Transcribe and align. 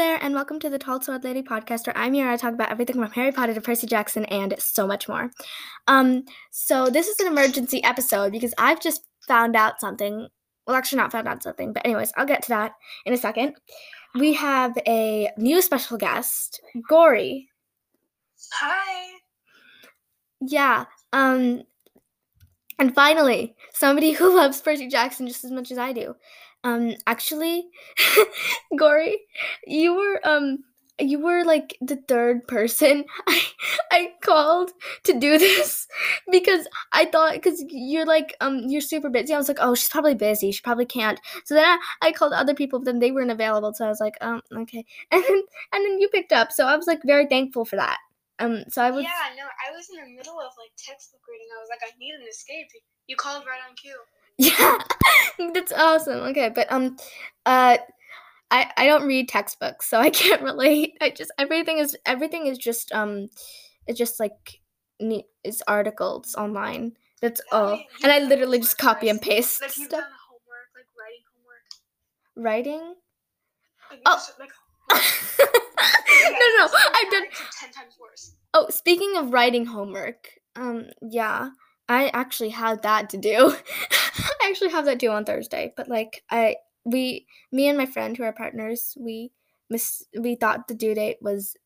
there, 0.00 0.18
and 0.22 0.32
welcome 0.32 0.58
to 0.58 0.70
the 0.70 0.78
Tall 0.78 0.98
Sword 0.98 1.24
Lady 1.24 1.42
podcast, 1.42 1.86
where 1.86 1.94
I'm 1.94 2.14
here 2.14 2.30
to 2.30 2.38
talk 2.38 2.54
about 2.54 2.70
everything 2.70 2.96
from 2.96 3.10
Harry 3.10 3.32
Potter 3.32 3.52
to 3.52 3.60
Percy 3.60 3.86
Jackson 3.86 4.24
and 4.24 4.54
so 4.58 4.86
much 4.86 5.10
more. 5.10 5.30
Um, 5.88 6.24
so 6.50 6.88
this 6.88 7.06
is 7.06 7.20
an 7.20 7.26
emergency 7.26 7.84
episode 7.84 8.32
because 8.32 8.54
I've 8.56 8.80
just 8.80 9.02
found 9.28 9.56
out 9.56 9.78
something. 9.78 10.26
Well, 10.66 10.74
actually, 10.74 10.96
not 10.96 11.12
found 11.12 11.28
out 11.28 11.42
something, 11.42 11.74
but 11.74 11.84
anyways, 11.84 12.14
I'll 12.16 12.24
get 12.24 12.40
to 12.44 12.48
that 12.48 12.72
in 13.04 13.12
a 13.12 13.18
second. 13.18 13.56
We 14.14 14.32
have 14.32 14.72
a 14.88 15.32
new 15.36 15.60
special 15.60 15.98
guest, 15.98 16.62
Gory. 16.88 17.50
Hi. 18.54 19.18
Yeah. 20.40 20.86
Um, 21.12 21.64
and 22.78 22.94
finally, 22.94 23.54
somebody 23.74 24.12
who 24.12 24.34
loves 24.34 24.62
Percy 24.62 24.88
Jackson 24.88 25.26
just 25.26 25.44
as 25.44 25.50
much 25.50 25.70
as 25.70 25.76
I 25.76 25.92
do. 25.92 26.16
Um, 26.62 26.94
actually, 27.06 27.68
Gory, 28.76 29.18
you 29.66 29.94
were 29.94 30.20
um 30.24 30.64
you 30.98 31.18
were 31.18 31.44
like 31.44 31.76
the 31.80 31.96
third 32.08 32.46
person 32.46 33.04
I 33.26 33.42
I 33.90 34.12
called 34.22 34.70
to 35.04 35.18
do 35.18 35.38
this 35.46 35.86
because 36.30 36.66
I 36.92 37.06
thought 37.06 37.32
because 37.34 37.64
you're 37.68 38.06
like 38.06 38.36
um 38.40 38.64
you're 38.68 38.80
super 38.80 39.08
busy. 39.10 39.34
I 39.34 39.38
was 39.38 39.48
like, 39.48 39.58
oh, 39.60 39.74
she's 39.74 39.88
probably 39.88 40.14
busy. 40.14 40.52
She 40.52 40.62
probably 40.62 40.86
can't. 40.86 41.20
So 41.44 41.54
then 41.54 41.64
I, 41.64 41.78
I 42.02 42.12
called 42.12 42.32
other 42.32 42.54
people, 42.54 42.78
but 42.78 42.86
then 42.86 42.98
they 42.98 43.10
weren't 43.10 43.30
available. 43.30 43.72
So 43.72 43.86
I 43.86 43.88
was 43.88 44.00
like, 44.00 44.16
um, 44.20 44.42
okay. 44.54 44.84
And 45.10 45.24
then 45.26 45.42
and 45.72 45.84
then 45.84 45.98
you 45.98 46.08
picked 46.08 46.32
up. 46.32 46.52
So 46.52 46.66
I 46.66 46.76
was 46.76 46.86
like 46.86 47.00
very 47.04 47.26
thankful 47.26 47.64
for 47.64 47.76
that. 47.76 47.98
Um, 48.38 48.64
so 48.68 48.82
I 48.82 48.90
was 48.90 49.04
Yeah, 49.04 49.36
no, 49.36 49.44
I 49.44 49.76
was 49.76 49.88
in 49.90 49.96
the 49.96 50.16
middle 50.16 50.40
of 50.40 50.52
like 50.58 50.72
textbook 50.76 51.20
reading. 51.28 51.48
I 51.56 51.60
was 51.60 51.68
like, 51.68 51.80
I 51.84 51.96
need 51.98 52.14
an 52.14 52.26
escape. 52.28 52.68
You 53.06 53.16
called 53.16 53.44
right 53.46 53.60
on 53.68 53.76
cue. 53.76 54.00
Yeah, 54.40 54.78
that's 55.54 55.72
awesome. 55.72 56.20
Okay, 56.30 56.48
but 56.48 56.70
um, 56.72 56.96
uh, 57.44 57.76
I 58.50 58.70
I 58.76 58.86
don't 58.86 59.06
read 59.06 59.28
textbooks, 59.28 59.86
so 59.86 60.00
I 60.00 60.08
can't 60.10 60.40
relate. 60.50 60.96
I 61.00 61.10
just 61.10 61.30
everything 61.38 61.78
is 61.78 61.96
everything 62.06 62.46
is 62.46 62.56
just 62.58 62.90
um, 62.92 63.28
it's 63.86 63.98
just 63.98 64.18
like 64.18 64.60
neat. 64.98 65.26
It's 65.44 65.62
articles 65.68 66.34
online. 66.36 66.92
That's 67.20 67.42
all, 67.52 67.76
Hey, 67.76 67.86
and 68.02 68.12
I 68.12 68.20
literally 68.20 68.60
just 68.60 68.78
copy 68.78 69.10
and 69.10 69.20
paste 69.20 69.60
Like 69.60 69.76
you've 69.76 69.88
stuff. 69.88 70.00
done 70.00 70.10
homework, 70.30 70.72
like 70.74 70.86
writing 70.96 71.24
homework. 71.36 71.64
Writing. 72.34 72.94
Like, 73.90 74.00
Oh. 74.06 74.14
just, 74.14 74.38
like, 74.40 74.50
no, 74.90 76.46
no, 76.58 76.64
it's 76.64 76.74
I've 76.74 77.12
done. 77.12 77.24
ten 77.60 77.70
times 77.72 77.96
worse. 78.00 78.34
Oh, 78.54 78.68
speaking 78.70 79.16
of 79.18 79.32
writing 79.34 79.66
homework, 79.66 80.30
um, 80.56 80.86
yeah, 81.02 81.50
I 81.90 82.08
actually 82.14 82.50
had 82.50 82.82
that 82.82 83.10
to 83.10 83.18
do. 83.18 83.52
I 83.90 84.48
actually 84.48 84.70
have 84.70 84.84
that 84.84 85.00
due 85.00 85.10
on 85.10 85.24
Thursday, 85.24 85.72
but 85.76 85.88
like 85.88 86.22
I, 86.30 86.56
we, 86.84 87.26
me 87.50 87.68
and 87.68 87.76
my 87.76 87.86
friend 87.86 88.16
who 88.16 88.22
are 88.22 88.32
partners, 88.32 88.96
we 88.98 89.32
miss, 89.68 90.04
we 90.18 90.36
thought 90.36 90.68
the 90.68 90.74
due 90.74 90.94
date 90.94 91.18
was 91.20 91.56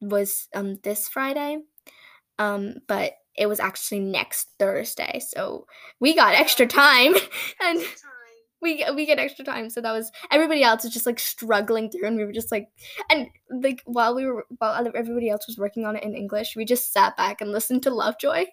was 0.00 0.48
um 0.54 0.78
this 0.82 1.08
Friday, 1.08 1.58
um, 2.38 2.76
but 2.88 3.14
it 3.36 3.46
was 3.46 3.60
actually 3.60 4.00
next 4.00 4.48
Thursday, 4.58 5.20
so 5.20 5.66
we 6.00 6.14
got 6.14 6.34
extra 6.34 6.66
time, 6.66 7.14
and 7.62 7.80
we 8.62 8.78
get- 8.78 8.94
we 8.94 9.06
get 9.06 9.18
extra 9.18 9.44
time 9.44 9.68
so 9.70 9.80
that 9.80 9.92
was 9.92 10.10
everybody 10.30 10.62
else 10.62 10.84
was 10.84 10.92
just 10.92 11.06
like 11.06 11.18
struggling 11.20 11.90
through 11.90 12.06
and 12.06 12.16
we 12.16 12.24
were 12.24 12.32
just 12.32 12.50
like 12.50 12.68
and 13.10 13.28
like 13.50 13.82
while 13.84 14.14
we 14.14 14.26
were 14.26 14.46
while 14.58 14.86
everybody 14.94 15.28
else 15.28 15.46
was 15.46 15.58
working 15.58 15.84
on 15.84 15.96
it 15.96 16.02
in 16.02 16.14
english 16.14 16.56
we 16.56 16.64
just 16.64 16.92
sat 16.92 17.16
back 17.16 17.40
and 17.40 17.52
listened 17.52 17.82
to 17.82 17.90
lovejoy 17.90 18.44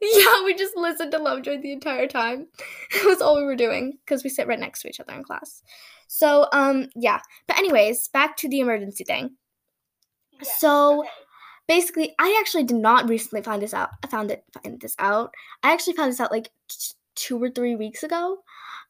yeah 0.00 0.44
we 0.44 0.54
just 0.54 0.76
listened 0.76 1.12
to 1.12 1.18
lovejoy 1.18 1.60
the 1.60 1.72
entire 1.72 2.06
time. 2.08 2.48
It 2.94 3.04
was 3.06 3.20
all 3.22 3.36
we 3.36 3.44
were 3.44 3.56
doing 3.56 3.98
because 4.04 4.22
we 4.24 4.30
sit 4.30 4.46
right 4.46 4.58
next 4.58 4.82
to 4.82 4.88
each 4.88 5.00
other 5.00 5.12
in 5.14 5.22
class. 5.24 5.62
So 6.08 6.46
um 6.52 6.88
yeah. 6.94 7.20
But 7.46 7.58
anyways 7.58 8.08
back 8.08 8.36
to 8.38 8.48
the 8.48 8.60
emergency 8.60 9.04
thing. 9.04 9.36
Yes, 10.40 10.60
So- 10.60 11.00
okay. 11.00 11.08
basically 11.68 12.14
i 12.18 12.36
actually 12.40 12.64
did 12.64 12.76
not 12.76 13.08
recently 13.08 13.40
find 13.42 13.62
this 13.62 13.72
out 13.72 13.90
i 14.02 14.06
found 14.08 14.30
it 14.30 14.44
find 14.54 14.80
this 14.80 14.96
out. 14.98 15.32
I 15.62 15.72
actually 15.72 15.94
found 15.94 16.10
this 16.10 16.20
out 16.20 16.32
like 16.32 16.50
t- 16.68 16.94
two 17.14 17.42
or 17.42 17.50
three 17.50 17.76
weeks 17.76 18.02
ago. 18.02 18.38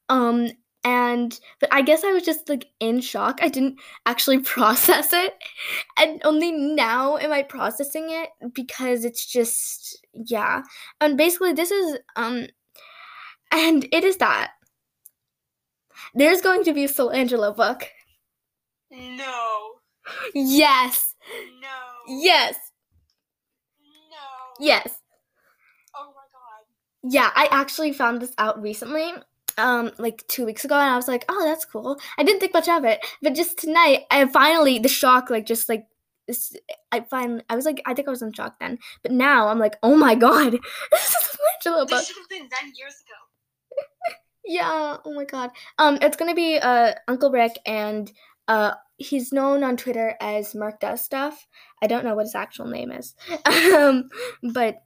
Um 0.08 0.48
and 0.84 1.38
but 1.60 1.68
i 1.72 1.80
guess 1.80 2.02
i 2.04 2.12
was 2.12 2.24
just 2.24 2.48
like 2.48 2.66
in 2.80 3.00
shock. 3.00 3.38
I 3.42 3.48
didn't 3.48 3.78
actually 4.06 4.38
process 4.54 5.12
it. 5.12 5.34
And 5.98 6.20
only 6.24 6.52
now 6.52 7.16
am 7.18 7.32
i 7.32 7.42
processing 7.42 8.08
it 8.10 8.30
because 8.54 9.04
it's 9.04 9.26
just 9.26 10.04
yeah. 10.14 10.62
And 11.00 11.16
basically 11.16 11.52
this 11.52 11.70
is 11.70 11.98
um 12.16 12.46
and 13.52 13.86
it 13.92 14.04
is 14.04 14.16
that. 14.16 14.52
There's 16.14 16.40
going 16.40 16.64
to 16.64 16.72
be 16.72 16.84
a 16.84 16.88
Solangelo 16.88 17.54
book. 17.54 17.88
No. 18.90 19.72
yes. 20.34 21.14
No. 21.60 22.14
yes. 22.24 22.56
No. 24.10 24.66
yes. 24.66 25.00
Oh 25.94 26.12
my 26.14 26.24
god. 26.32 27.12
Yeah, 27.12 27.30
I 27.34 27.48
actually 27.50 27.92
found 27.92 28.20
this 28.20 28.34
out 28.38 28.60
recently, 28.60 29.12
um, 29.58 29.90
like 29.98 30.26
two 30.28 30.44
weeks 30.44 30.64
ago, 30.64 30.74
and 30.74 30.90
I 30.90 30.96
was 30.96 31.08
like, 31.08 31.24
"Oh, 31.28 31.44
that's 31.44 31.64
cool." 31.64 31.98
I 32.18 32.22
didn't 32.24 32.40
think 32.40 32.54
much 32.54 32.68
of 32.68 32.84
it, 32.84 33.04
but 33.20 33.34
just 33.34 33.58
tonight, 33.58 34.04
I 34.10 34.24
finally 34.26 34.78
the 34.78 34.88
shock, 34.88 35.30
like, 35.30 35.46
just 35.46 35.68
like, 35.68 35.86
this, 36.26 36.54
I 36.90 37.00
finally, 37.00 37.42
I 37.48 37.56
was 37.56 37.64
like, 37.64 37.82
I 37.86 37.94
think 37.94 38.08
I 38.08 38.10
was 38.10 38.22
in 38.22 38.32
shock 38.32 38.58
then, 38.60 38.78
but 39.02 39.12
now 39.12 39.48
I'm 39.48 39.58
like, 39.58 39.76
"Oh 39.82 39.96
my 39.96 40.14
god, 40.14 40.52
this 40.90 41.08
is 41.08 41.38
Angela 41.66 41.86
book." 41.86 41.90
This 41.90 42.08
should 42.08 42.16
have 42.16 42.28
been 42.28 42.48
years 42.76 42.94
ago. 43.06 44.16
Yeah, 44.44 44.96
oh 45.04 45.14
my 45.14 45.24
god. 45.24 45.50
Um, 45.78 45.98
it's 46.02 46.16
gonna 46.16 46.34
be 46.34 46.58
uh 46.58 46.94
Uncle 47.06 47.30
Rick, 47.30 47.60
and 47.64 48.10
uh, 48.48 48.74
he's 48.96 49.32
known 49.32 49.62
on 49.62 49.76
Twitter 49.76 50.16
as 50.20 50.54
Mark 50.54 50.80
Does 50.80 51.04
Stuff. 51.04 51.46
I 51.82 51.86
don't 51.86 52.04
know 52.04 52.14
what 52.14 52.24
his 52.24 52.34
actual 52.34 52.66
name 52.66 52.92
is, 52.92 53.14
um, 53.74 54.08
but 54.52 54.82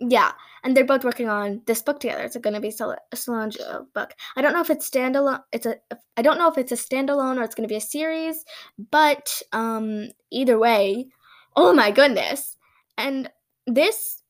yeah, 0.00 0.32
and 0.62 0.76
they're 0.76 0.84
both 0.84 1.04
working 1.04 1.28
on 1.28 1.62
this 1.66 1.82
book 1.82 2.00
together. 2.00 2.22
It's 2.22 2.36
gonna 2.36 2.60
be 2.60 2.68
a 2.68 3.16
Solangelo 3.16 3.86
book. 3.94 4.14
I 4.36 4.42
don't 4.42 4.52
know 4.52 4.60
if 4.60 4.70
it's 4.70 4.88
standalone. 4.88 5.42
It's 5.52 5.66
a. 5.66 5.76
I 6.16 6.22
don't 6.22 6.38
know 6.38 6.48
if 6.48 6.58
it's 6.58 6.72
a 6.72 6.76
standalone 6.76 7.38
or 7.38 7.42
it's 7.42 7.54
gonna 7.54 7.68
be 7.68 7.76
a 7.76 7.80
series, 7.80 8.44
but 8.90 9.42
um, 9.52 10.08
either 10.30 10.58
way, 10.58 11.08
oh 11.56 11.72
my 11.72 11.90
goodness, 11.90 12.56
and 12.96 13.30
this 13.66 14.22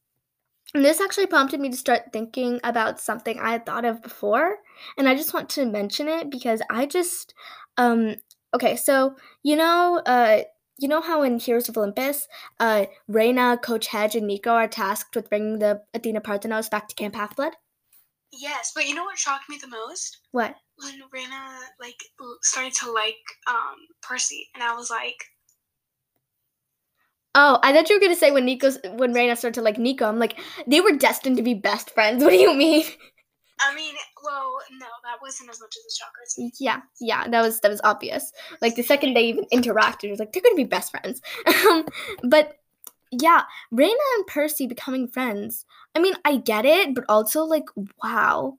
this 0.75 1.01
actually 1.01 1.27
prompted 1.27 1.61
me 1.61 1.71
to 1.71 1.77
start 1.77 2.13
thinking 2.13 2.61
about 2.63 3.01
something 3.01 3.39
I 3.39 3.53
had 3.53 3.67
thought 3.67 3.85
of 3.85 4.03
before, 4.03 4.57
and 4.97 5.09
I 5.09 5.15
just 5.15 5.35
want 5.35 5.49
to 5.51 5.67
mention 5.67 6.09
it 6.09 6.31
because 6.31 6.63
I 6.71 6.87
just 6.87 7.35
um 7.77 8.17
okay, 8.55 8.77
so 8.77 9.17
you 9.43 9.57
know 9.57 10.03
uh 10.07 10.43
you 10.79 10.89
know 10.89 11.01
how 11.01 11.23
in 11.23 11.39
Heroes 11.39 11.69
of 11.69 11.77
Olympus, 11.77 12.29
uh 12.61 12.87
Reyna, 13.07 13.59
Coach 13.59 13.89
Hedge, 13.89 14.15
and 14.15 14.27
Nico 14.27 14.51
are 14.51 14.69
tasked 14.69 15.15
with 15.17 15.29
bringing 15.29 15.59
the 15.59 15.83
Athena 15.95 16.21
Parthenos 16.21 16.69
back 16.69 16.89
to 16.89 16.95
Camp 16.95 17.15
Half-Blood? 17.15 17.55
Yes, 18.33 18.73
but 18.75 18.87
you 18.87 18.95
know 18.95 19.05
what 19.05 19.19
shocked 19.19 19.49
me 19.49 19.59
the 19.61 19.69
most? 19.69 20.19
What? 20.33 20.55
When 20.77 21.01
Reyna 21.13 21.59
like 21.81 21.97
started 22.43 22.75
to 22.75 22.93
like 22.93 23.17
um 23.47 23.77
Percy, 24.03 24.49
and 24.55 24.63
I 24.63 24.75
was 24.75 24.91
like, 24.91 25.17
Oh, 27.35 27.59
I 27.63 27.73
thought 27.73 27.89
you 27.89 27.97
were 27.97 28.01
gonna 28.01 28.17
say 28.17 28.31
when 28.31 28.45
Nico's 28.45 28.79
when 28.95 29.13
Reyna 29.13 29.37
started 29.37 29.55
to 29.55 29.63
like 29.63 29.79
Nico. 29.79 30.07
I'm 30.07 30.19
like, 30.19 30.39
they 30.67 30.81
were 30.81 30.93
destined 30.93 31.37
to 31.37 31.43
be 31.43 31.55
best 31.55 31.91
friends. 31.91 32.23
What 32.25 32.31
do 32.31 32.37
you 32.37 32.55
mean? 32.55 32.85
I 33.61 33.75
mean, 33.75 33.95
well, 34.23 34.59
no, 34.73 34.87
that 35.05 35.19
wasn't 35.23 35.51
as 35.51 35.61
much 35.61 35.75
as 35.87 36.35
to 36.35 36.43
me. 36.43 36.53
Yeah, 36.59 36.81
yeah, 37.01 37.29
that 37.29 37.43
was 37.43 37.61
that 37.61 37.71
was 37.71 37.81
obvious. 37.85 38.33
Like 38.61 38.77
the 38.77 38.83
second 38.83 39.15
they 39.15 39.25
even 39.25 39.45
interacted, 39.53 40.05
it 40.05 40.11
was 40.11 40.21
like 40.21 40.33
they're 40.33 40.43
gonna 40.43 40.55
be 40.55 40.65
best 40.65 40.91
friends. 40.91 41.21
um, 41.71 41.85
but 42.25 42.55
yeah, 43.11 43.43
Reyna 43.71 43.95
and 44.17 44.27
Percy 44.27 44.67
becoming 44.67 45.09
friends. 45.09 45.65
I 45.95 46.01
mean, 46.01 46.15
I 46.25 46.37
get 46.37 46.65
it, 46.65 46.95
but 46.95 47.05
also 47.09 47.45
like, 47.45 47.65
wow, 48.03 48.59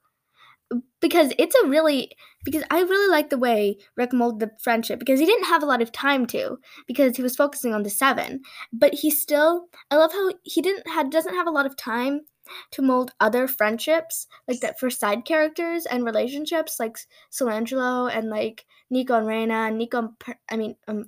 because 1.01 1.33
it's 1.37 1.55
a 1.63 1.67
really 1.67 2.11
because 2.45 2.63
I 2.71 2.81
really 2.81 3.11
like 3.11 3.29
the 3.29 3.37
way 3.37 3.77
Rick 3.95 4.13
molded 4.13 4.49
the 4.49 4.53
friendship 4.61 4.99
because 4.99 5.19
he 5.19 5.25
didn't 5.25 5.45
have 5.45 5.63
a 5.63 5.67
lot 5.67 5.81
of 5.81 5.91
time 5.91 6.25
to 6.27 6.57
because 6.87 7.15
he 7.17 7.23
was 7.23 7.35
focusing 7.35 7.73
on 7.73 7.83
the 7.83 7.89
seven, 7.89 8.41
but 8.73 8.93
he 8.93 9.11
still. 9.11 9.67
I 9.91 9.95
love 9.95 10.11
how 10.11 10.31
he 10.43 10.61
didn't 10.61 10.87
had 10.87 11.11
doesn't 11.11 11.35
have 11.35 11.47
a 11.47 11.51
lot 11.51 11.65
of 11.65 11.75
time 11.75 12.21
to 12.71 12.81
mold 12.81 13.11
other 13.19 13.47
friendships 13.47 14.27
like 14.47 14.59
that 14.61 14.79
for 14.79 14.89
side 14.89 15.25
characters 15.25 15.85
and 15.85 16.05
relationships 16.05 16.79
like 16.79 16.97
Solangelo 17.31 18.13
and 18.13 18.29
like 18.29 18.65
Nico 18.89 19.15
and 19.15 19.27
Reyna 19.27 19.53
and 19.53 19.77
Nico 19.77 19.99
and 19.99 20.19
per- 20.19 20.39
I 20.49 20.57
mean 20.57 20.75
um 20.87 21.05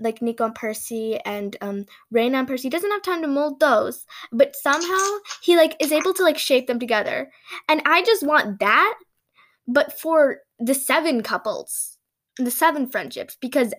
like 0.00 0.22
Nico 0.22 0.44
and 0.44 0.54
Percy 0.54 1.18
and 1.24 1.56
um 1.60 1.84
Reyna 2.10 2.38
and 2.38 2.48
Percy. 2.48 2.64
He 2.64 2.70
doesn't 2.70 2.90
have 2.90 3.02
time 3.02 3.22
to 3.22 3.28
mold 3.28 3.60
those 3.60 4.06
but 4.32 4.56
somehow 4.56 5.06
he 5.42 5.56
like 5.56 5.76
is 5.80 5.92
able 5.92 6.14
to 6.14 6.22
like 6.22 6.38
shape 6.38 6.66
them 6.66 6.80
together. 6.80 7.30
And 7.68 7.82
I 7.84 8.02
just 8.02 8.26
want 8.26 8.60
that 8.60 8.94
but 9.66 9.98
for 9.98 10.38
the 10.58 10.74
seven 10.74 11.22
couples 11.22 11.98
the 12.38 12.50
seven 12.50 12.86
friendships 12.86 13.36
because 13.40 13.74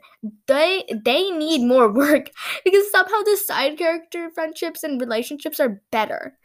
they 0.47 0.83
they 1.05 1.29
need 1.31 1.61
more 1.61 1.91
work 1.93 2.29
because 2.63 2.91
somehow 2.91 3.21
the 3.23 3.37
side 3.37 3.77
character 3.77 4.29
friendships 4.29 4.83
and 4.83 5.01
relationships 5.01 5.59
are 5.59 5.81
better 5.91 6.37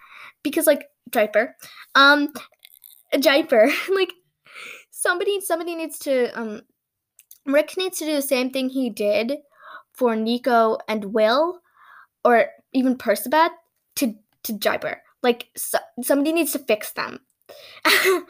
because 0.44 0.67
like 0.67 0.85
Draper 1.11 1.56
um 1.96 2.32
Draper 3.20 3.69
like 3.94 4.12
somebody 4.93 5.41
somebody 5.41 5.75
needs 5.75 5.99
to 6.00 6.31
um 6.38 6.62
Rick 7.46 7.75
needs 7.76 7.99
to 7.99 8.06
do 8.06 8.14
the 8.14 8.23
same 8.23 8.50
thing 8.50 8.70
he 8.70 8.91
did 8.91 9.35
for 9.93 10.17
Nico 10.17 10.79
and 10.88 11.12
Will, 11.12 11.61
or 12.25 12.46
even 12.73 12.96
Percabeth, 12.96 13.50
to 13.96 14.14
to 14.44 14.52
Jaiper. 14.52 14.96
Like 15.23 15.46
so, 15.56 15.79
somebody 16.02 16.32
needs 16.32 16.52
to 16.52 16.58
fix 16.58 16.93
them. 16.93 17.20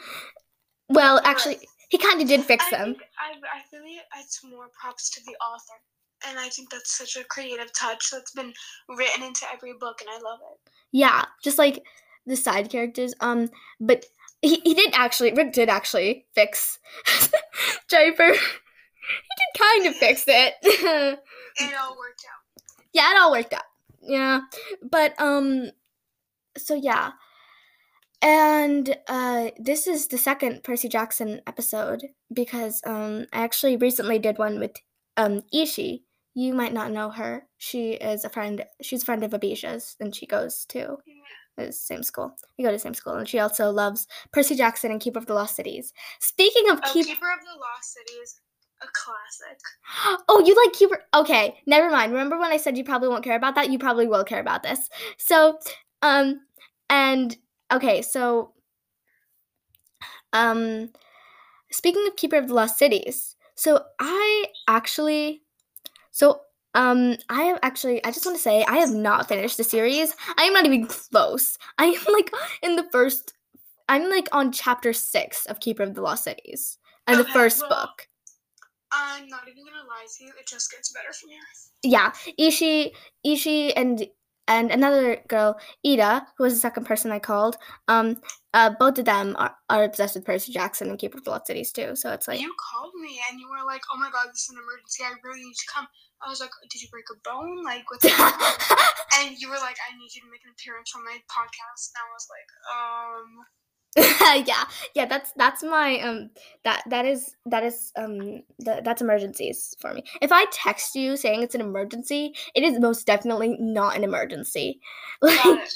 well, 0.89 1.21
actually, 1.25 1.59
he 1.89 1.99
kind 1.99 2.21
of 2.21 2.29
did 2.29 2.43
fix 2.45 2.65
I 2.67 2.71
them. 2.71 2.95
think 2.95 3.03
I, 3.19 3.33
I 3.59 3.77
really 3.77 4.01
it's 4.21 4.43
more 4.45 4.69
props 4.81 5.11
to 5.11 5.21
the 5.25 5.33
author, 5.33 5.81
and 6.29 6.39
I 6.39 6.49
think 6.49 6.71
that's 6.71 6.97
such 6.97 7.17
a 7.17 7.25
creative 7.25 7.73
touch 7.73 8.11
that's 8.11 8.33
been 8.33 8.53
written 8.89 9.23
into 9.23 9.47
every 9.53 9.73
book, 9.79 10.01
and 10.01 10.11
I 10.11 10.15
love 10.15 10.41
it. 10.53 10.71
Yeah, 10.93 11.25
just 11.43 11.59
like 11.59 11.85
the 12.27 12.37
side 12.37 12.71
characters. 12.71 13.15
Um, 13.21 13.51
but 13.81 14.07
he, 14.43 14.61
he 14.65 14.75
did 14.75 14.93
actually 14.95 15.33
Rick 15.33 15.53
did 15.53 15.69
actually 15.69 16.27
fix 16.35 16.79
Jaiper. 17.91 18.33
he 18.33 19.35
did 19.39 19.59
kind 19.59 19.87
of 19.87 19.97
fix 19.97 20.25
it. 20.27 21.21
It 21.57 21.73
all 21.81 21.97
worked 21.97 22.25
out. 22.29 22.75
yeah, 22.93 23.13
it 23.13 23.17
all 23.21 23.31
worked 23.31 23.53
out. 23.53 23.63
Yeah, 24.03 24.41
but 24.83 25.15
um, 25.21 25.71
so 26.59 26.75
yeah, 26.75 27.13
and 28.21 28.97
uh, 29.07 29.51
this 29.59 29.87
is 29.87 30.09
the 30.09 30.19
second 30.19 30.65
Percy 30.65 30.89
Jackson 30.89 31.43
episode 31.47 32.09
because 32.33 32.81
um, 32.85 33.27
I 33.33 33.45
actually 33.45 33.77
recently 33.77 34.19
did 34.19 34.37
one 34.39 34.59
with 34.59 34.73
um 35.17 35.43
Ishi. 35.53 36.03
You 36.35 36.53
might 36.53 36.73
not 36.73 36.91
know 36.91 37.11
her. 37.11 37.47
She 37.59 37.93
is 37.93 38.25
a 38.25 38.29
friend. 38.29 38.65
She's 38.83 39.03
a 39.03 39.07
friend 39.07 39.23
of 39.23 39.31
Abisha's, 39.31 39.97
and 40.01 40.15
she 40.15 40.27
goes 40.27 40.65
to 40.71 40.99
the 41.57 41.73
same 41.73 42.03
school. 42.03 42.37
We 42.59 42.65
go 42.65 42.71
to 42.71 42.77
the 42.77 42.81
same 42.81 42.95
school, 42.95 43.15
and 43.15 43.29
she 43.29 43.39
also 43.39 43.71
loves 43.71 44.07
Percy 44.33 44.57
Jackson 44.57 44.91
and 44.91 45.01
Keeper 45.01 45.21
of 45.21 45.27
the 45.27 45.35
Lost 45.35 45.57
Cities. 45.57 45.93
Speaking 46.21 46.71
of 46.71 46.81
Oh, 46.85 46.93
Keep, 46.93 47.07
Keeper 47.07 47.31
of 47.31 47.41
the 47.41 47.61
Lost 47.61 47.95
Cities, 47.95 48.41
a 48.83 48.87
classic. 48.93 49.61
oh, 50.29 50.43
you 50.45 50.55
like 50.57 50.75
Keeper? 50.75 51.05
Okay, 51.15 51.57
never 51.67 51.91
mind. 51.91 52.13
Remember 52.13 52.39
when 52.39 52.53
I 52.53 52.57
said 52.57 52.77
you 52.77 52.85
probably 52.85 53.09
won't 53.09 53.25
care 53.25 53.37
about 53.37 53.55
that? 53.55 53.71
You 53.71 53.79
probably 53.79 54.07
will 54.09 54.25
care 54.25 54.41
about 54.41 54.63
this. 54.63 54.89
So, 55.17 55.59
um, 56.03 56.41
and 56.91 57.37
okay, 57.73 58.03
so, 58.03 58.53
um, 60.33 60.91
speaking 61.71 62.05
of 62.09 62.17
Keeper 62.17 62.37
of 62.37 62.49
the 62.49 62.55
Lost 62.55 62.79
Cities, 62.79 63.37
so 63.55 63.85
I 64.01 64.47
actually, 64.69 65.44
so 66.15 66.41
um, 66.75 67.17
I 67.29 67.43
have 67.43 67.59
actually, 67.63 68.05
I 68.05 68.13
just 68.13 68.25
want 68.25 68.37
to 68.39 68.43
say, 68.43 68.65
I 68.65 68.77
have 68.77 68.93
not 68.93 69.29
finished 69.29 69.57
the 69.57 69.65
series. 69.65 70.15
I 70.39 70.45
am 70.45 70.53
not 70.53 70.65
even 70.65 70.87
close. 70.87 71.59
I 71.77 71.87
am 71.87 72.13
like 72.13 72.33
in 72.63 72.77
the 72.77 72.87
first, 72.93 73.33
I'm 73.89 74.09
like 74.09 74.29
on 74.31 74.53
chapter 74.53 74.93
six 74.93 75.45
of 75.47 75.59
Keeper 75.59 75.83
of 75.83 75.95
the 75.95 76.03
Lost 76.03 76.23
Cities, 76.25 76.79
and 77.09 77.19
the 77.19 77.25
first 77.25 77.61
well- 77.61 77.69
book. 77.71 78.09
I'm 78.93 79.27
not 79.27 79.49
even 79.49 79.65
gonna 79.65 79.89
lie 79.89 80.07
to 80.19 80.25
you, 80.25 80.31
it 80.39 80.47
just 80.47 80.71
gets 80.71 80.93
better 80.93 81.13
from 81.13 81.31
here. 81.31 81.41
yeah, 81.83 82.13
Ishi, 82.39 82.93
Ishi, 83.25 83.75
and 83.75 84.07
and 84.47 84.71
another 84.71 85.23
girl, 85.29 85.59
Ida, 85.87 86.27
who 86.37 86.45
was 86.45 86.55
the 86.55 86.61
second 86.61 86.85
person 86.85 87.11
I 87.13 87.19
called. 87.19 87.57
Um, 87.89 88.21
uh, 88.53 88.71
both 88.79 88.99
of 88.99 89.05
them 89.05 89.35
are, 89.39 89.57
are 89.69 89.85
obsessed 89.85 90.15
with 90.15 90.25
Percy 90.25 90.53
Jackson 90.53 90.89
and 90.89 90.99
Keeper 90.99 91.19
of 91.19 91.25
the 91.25 91.31
Lost 91.31 91.47
Cities 91.47 91.73
too. 91.73 91.97
So 91.97 92.13
it's 92.13 92.29
like, 92.29 92.41
you 92.41 92.55
called 92.61 92.95
me 92.95 93.19
and 93.31 93.41
you 93.41 93.49
were 93.49 93.65
like, 93.67 93.83
"Oh 93.93 93.99
my 93.99 94.11
god, 94.11 94.29
this 94.31 94.45
is 94.45 94.51
an 94.51 94.63
emergency! 94.63 95.03
I 95.03 95.15
really 95.25 95.45
need 95.45 95.57
to 95.57 95.71
come." 95.73 95.89
I 96.25 96.29
was 96.29 96.41
like, 96.41 96.51
"Did 96.71 96.83
you 96.83 96.89
break 96.89 97.05
a 97.11 97.19
bone? 97.25 97.65
Like 97.65 97.89
what's?" 97.91 98.05
and 99.19 99.35
you 99.41 99.49
were 99.49 99.59
like, 99.59 99.77
"I 99.83 99.97
need 99.97 100.15
you 100.15 100.23
to 100.23 100.31
make 100.31 100.45
an 100.45 100.53
appearance 100.53 100.93
on 100.95 101.05
my 101.05 101.19
podcast." 101.27 101.91
And 101.91 101.99
I 101.99 102.09
was 102.13 102.29
like, 102.31 102.51
"Um." 102.71 103.45
yeah, 104.47 104.65
yeah. 104.95 105.07
That's 105.07 105.33
that's 105.37 105.63
my 105.63 106.01
um 106.01 106.31
that 106.65 106.83
that 106.91 107.05
is 107.05 107.37
that 107.47 107.63
is 107.63 107.93
um 107.97 108.43
the, 108.59 108.81
that's 108.85 109.03
emergencies 109.03 109.77
for 109.81 109.95
me. 109.95 110.03
If 110.21 110.33
I 110.33 110.47
text 110.53 110.95
you 110.97 111.17
saying 111.17 111.43
it's 111.43 111.55
an 111.55 111.61
emergency, 111.61 112.35
it 112.55 112.65
is 112.65 112.81
most 112.81 113.07
definitely 113.07 113.57
not 113.61 113.97
an 113.97 114.05
emergency. 114.05 114.81
Like 115.23 115.39
it. 115.45 115.75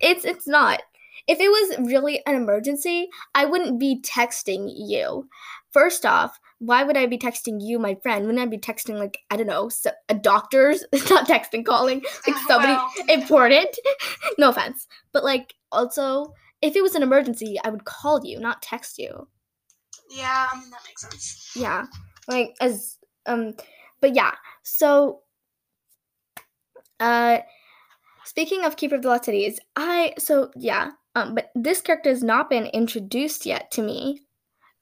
it's 0.00 0.24
it's 0.24 0.46
not. 0.48 0.82
If 1.26 1.38
it 1.40 1.48
was 1.48 1.90
really 1.90 2.22
an 2.26 2.34
emergency, 2.34 3.08
I 3.34 3.44
wouldn't 3.44 3.78
be 3.78 4.00
texting 4.02 4.70
you. 4.74 5.28
First 5.72 6.04
off, 6.04 6.38
why 6.58 6.82
would 6.82 6.96
I 6.96 7.06
be 7.06 7.18
texting 7.18 7.58
you, 7.60 7.78
my 7.78 7.94
friend? 8.02 8.26
Wouldn't 8.26 8.42
I 8.42 8.46
be 8.46 8.58
texting 8.58 8.98
like 8.98 9.18
I 9.30 9.36
don't 9.36 9.46
know, 9.46 9.68
so, 9.68 9.90
a 10.08 10.14
doctor's 10.14 10.84
not 11.10 11.26
texting, 11.28 11.64
calling 11.64 12.02
like 12.26 12.36
somebody 12.46 12.72
Well, 12.72 12.90
important? 13.08 13.68
no 14.38 14.50
offense, 14.50 14.86
but 15.12 15.24
like 15.24 15.54
also, 15.72 16.34
if 16.62 16.76
it 16.76 16.82
was 16.82 16.94
an 16.94 17.02
emergency, 17.02 17.56
I 17.64 17.70
would 17.70 17.84
call 17.84 18.20
you, 18.24 18.38
not 18.38 18.62
text 18.62 18.98
you. 18.98 19.28
Yeah, 20.10 20.48
I 20.52 20.58
mean 20.58 20.70
that 20.70 20.80
makes 20.86 21.02
sense. 21.02 21.52
Yeah, 21.54 21.86
like 22.28 22.54
as 22.60 22.98
um, 23.26 23.54
but 24.00 24.14
yeah. 24.14 24.32
So, 24.62 25.20
uh, 26.98 27.38
speaking 28.24 28.64
of 28.64 28.76
Keeper 28.76 28.96
of 28.96 29.02
the 29.02 29.08
Lost 29.08 29.24
Cities, 29.24 29.60
I 29.76 30.14
so 30.18 30.50
yeah. 30.56 30.90
Um, 31.16 31.34
but 31.34 31.50
this 31.54 31.80
character 31.80 32.10
has 32.10 32.22
not 32.22 32.50
been 32.50 32.66
introduced 32.66 33.46
yet 33.46 33.70
to 33.72 33.82
me. 33.82 34.20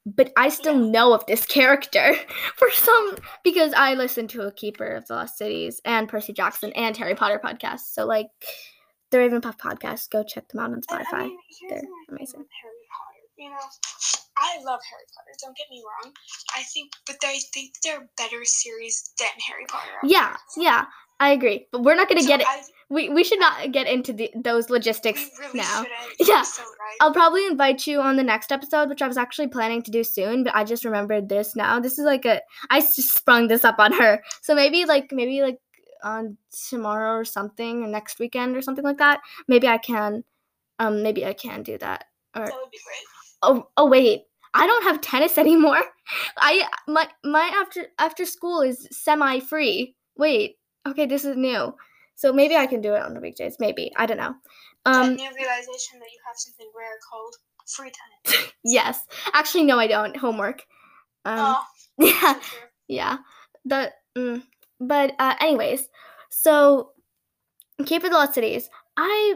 But 0.07 0.33
I 0.39 0.49
still 0.49 0.77
know 0.77 1.13
of 1.13 1.27
this 1.27 1.45
character 1.47 2.15
for 2.57 2.71
some 2.71 3.17
because 3.45 3.75
I 3.75 3.93
listen 3.93 4.27
to 4.29 4.47
a 4.47 4.53
Keeper 4.53 4.87
of 4.87 5.07
the 5.07 5.15
Lost 5.15 5.37
Cities 5.37 5.83
and 5.85 6.09
Percy 6.09 6.33
Jackson 6.33 6.73
and 6.73 6.97
Harry 6.97 7.15
Potter 7.15 7.41
podcasts. 7.43 7.93
So 7.93 8.07
like 8.07 8.29
the 9.11 9.19
Ravenpuff 9.19 9.59
podcast, 9.59 10.11
go 10.11 10.23
check 10.25 10.49
them 10.49 10.61
out 10.61 10.73
on 10.73 10.81
Spotify. 10.83 11.07
I 11.13 11.25
mean, 11.25 11.39
They're 11.69 11.83
amazing. 12.11 12.45
Harry 12.63 12.83
Potter. 12.91 13.25
You 13.39 13.51
know, 13.51 13.57
I 14.37 14.57
love 14.65 14.81
Harry 14.91 15.05
Potter. 15.15 15.33
Don't 15.43 15.57
get 15.57 15.67
me 15.71 15.83
wrong. 15.85 16.13
I 16.57 16.63
think, 16.63 16.93
but 17.07 17.17
I 17.25 17.39
think 17.55 17.75
they're 17.85 18.09
better 18.17 18.45
series 18.45 19.13
than 19.19 19.29
Harry 19.49 19.65
Potter. 19.69 19.91
Yeah, 20.05 20.37
there. 20.57 20.65
yeah, 20.65 20.85
I 21.21 21.31
agree. 21.31 21.67
But 21.73 21.83
we're 21.83 21.95
not 21.95 22.09
gonna 22.09 22.23
So 22.23 22.29
get 22.29 22.41
it. 22.41 22.47
I, 22.49 22.63
We 22.91 23.09
we 23.11 23.23
should 23.25 23.39
not 23.41 23.71
get 23.73 23.87
into 23.87 24.13
the, 24.13 24.31
those 24.35 24.71
logistics 24.71 25.21
we 25.39 25.47
really 25.47 25.61
now. 25.61 25.85
Yeah. 26.21 26.43
So 26.43 26.63
right. 26.63 26.97
I'll 27.01 27.13
probably 27.13 27.47
invite 27.47 27.87
you 27.87 28.01
on 28.01 28.17
the 28.17 28.23
next 28.25 28.51
episode, 28.51 28.89
which 28.89 29.03
I 29.03 29.09
was 29.09 29.17
actually 29.17 29.49
planning 29.49 29.83
to 29.83 29.91
do 29.91 30.03
soon, 30.03 30.43
but 30.45 30.55
I 30.57 30.65
just 30.65 30.85
remembered 30.85 31.29
this 31.29 31.55
now. 31.55 31.79
This 31.81 31.99
is 31.99 32.05
like 32.05 32.25
a 32.25 32.41
I 32.71 32.81
just 32.81 33.15
sprung 33.15 33.49
this 33.49 33.65
up 33.65 33.77
on 33.79 33.93
her. 33.93 34.23
So 34.43 34.55
maybe 34.55 34.85
like 34.85 35.11
maybe 35.13 35.43
like 35.43 35.59
on 36.03 36.37
tomorrow 36.69 37.19
or 37.19 37.25
something 37.25 37.83
or 37.83 37.89
next 37.89 38.19
weekend 38.19 38.57
or 38.57 38.63
something 38.63 38.85
like 38.85 38.99
that. 38.99 39.21
Maybe 39.47 39.69
I 39.69 39.79
can 39.79 40.25
um 40.79 41.03
maybe 41.03 41.27
I 41.27 41.33
can 41.33 41.63
do 41.63 41.79
that. 41.79 42.05
Or 42.37 42.47
that 42.47 42.55
would 42.55 42.71
be 42.71 42.79
great. 42.85 43.07
oh 43.43 43.69
oh 43.77 43.87
wait. 43.89 44.25
I 44.55 44.67
don't 44.67 44.85
have 44.85 45.01
tennis 45.01 45.39
anymore. 45.45 45.83
I 46.37 46.69
my 46.87 47.09
my 47.25 47.51
after 47.61 47.87
after 47.99 48.25
school 48.25 48.61
is 48.63 48.87
semi 48.91 49.41
free. 49.41 49.97
Wait. 50.17 50.57
Okay, 50.87 51.07
this 51.07 51.25
is 51.25 51.37
new. 51.37 51.75
So 52.15 52.33
maybe 52.33 52.57
I 52.57 52.67
can 52.67 52.81
do 52.81 52.95
it 52.95 53.03
on 53.03 53.15
the 53.15 53.21
weekdays. 53.21 53.57
Maybe. 53.61 53.93
I 53.97 54.07
don't 54.07 54.17
know. 54.17 54.35
Um, 54.85 54.95
Um 54.95 55.15
new 55.15 55.31
realization 55.35 55.99
that 56.01 56.11
you 56.11 56.19
have 56.27 56.37
something 56.37 56.69
rare 56.77 56.99
called 57.11 57.37
free 57.67 57.91
time. 57.91 58.47
yes. 58.65 59.05
Actually 59.33 59.65
no, 59.65 59.79
I 59.79 59.87
don't. 59.87 60.17
Homework. 60.17 60.65
Um 61.25 61.57
oh, 61.57 61.65
yeah. 61.99 62.41
yeah 62.89 63.19
the 63.69 63.93
mm, 64.17 64.43
but 64.81 65.13
uh 65.19 65.35
anyways 65.41 65.89
so 66.31 66.91
keep 67.87 68.05
it 68.05 68.11
the 68.11 68.17
lost 68.17 68.35
cities 68.35 68.69
i 68.97 69.35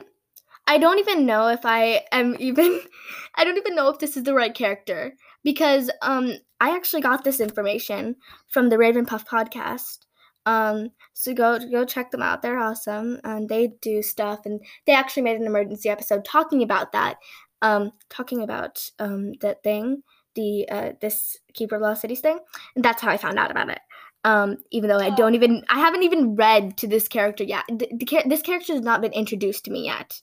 i 0.66 0.78
don't 0.78 0.98
even 0.98 1.26
know 1.26 1.48
if 1.48 1.64
i 1.64 2.02
am 2.12 2.36
even 2.38 2.80
i 3.36 3.44
don't 3.44 3.56
even 3.56 3.74
know 3.74 3.88
if 3.88 3.98
this 3.98 4.16
is 4.16 4.24
the 4.24 4.34
right 4.34 4.54
character 4.54 5.14
because 5.44 5.90
um 6.02 6.32
i 6.60 6.74
actually 6.74 7.02
got 7.02 7.24
this 7.24 7.40
information 7.40 8.16
from 8.48 8.68
the 8.68 8.76
ravenpuff 8.76 9.26
podcast 9.26 9.98
um 10.46 10.90
so 11.12 11.32
go 11.32 11.58
go 11.70 11.84
check 11.84 12.10
them 12.10 12.22
out 12.22 12.42
they're 12.42 12.58
awesome 12.58 13.18
and 13.24 13.48
they 13.48 13.68
do 13.80 14.02
stuff 14.02 14.40
and 14.44 14.60
they 14.86 14.92
actually 14.92 15.22
made 15.22 15.36
an 15.40 15.46
emergency 15.46 15.88
episode 15.88 16.24
talking 16.24 16.62
about 16.62 16.92
that 16.92 17.16
um 17.62 17.92
talking 18.10 18.42
about 18.42 18.90
um 18.98 19.32
that 19.40 19.62
thing 19.62 20.02
the 20.34 20.68
uh 20.68 20.92
this 21.00 21.38
keeper 21.54 21.76
of 21.76 21.82
lost 21.82 22.00
cities 22.00 22.20
thing 22.20 22.38
and 22.74 22.84
that's 22.84 23.02
how 23.02 23.10
I 23.10 23.16
found 23.16 23.38
out 23.38 23.50
about 23.50 23.68
it. 23.68 23.80
Um, 24.24 24.58
even 24.70 24.88
though 24.88 24.98
I 25.00 25.08
Oh. 25.10 25.16
don't 25.16 25.34
even, 25.34 25.64
I 25.68 25.80
haven't 25.80 26.04
even 26.04 26.36
read 26.36 26.76
to 26.78 26.86
this 26.86 27.08
character 27.08 27.42
yet. 27.44 27.64
The, 27.68 27.88
the, 27.92 28.22
this 28.26 28.42
character 28.42 28.72
has 28.74 28.82
not 28.82 29.00
been 29.00 29.12
introduced 29.12 29.64
to 29.64 29.70
me 29.72 29.84
yet, 29.86 30.20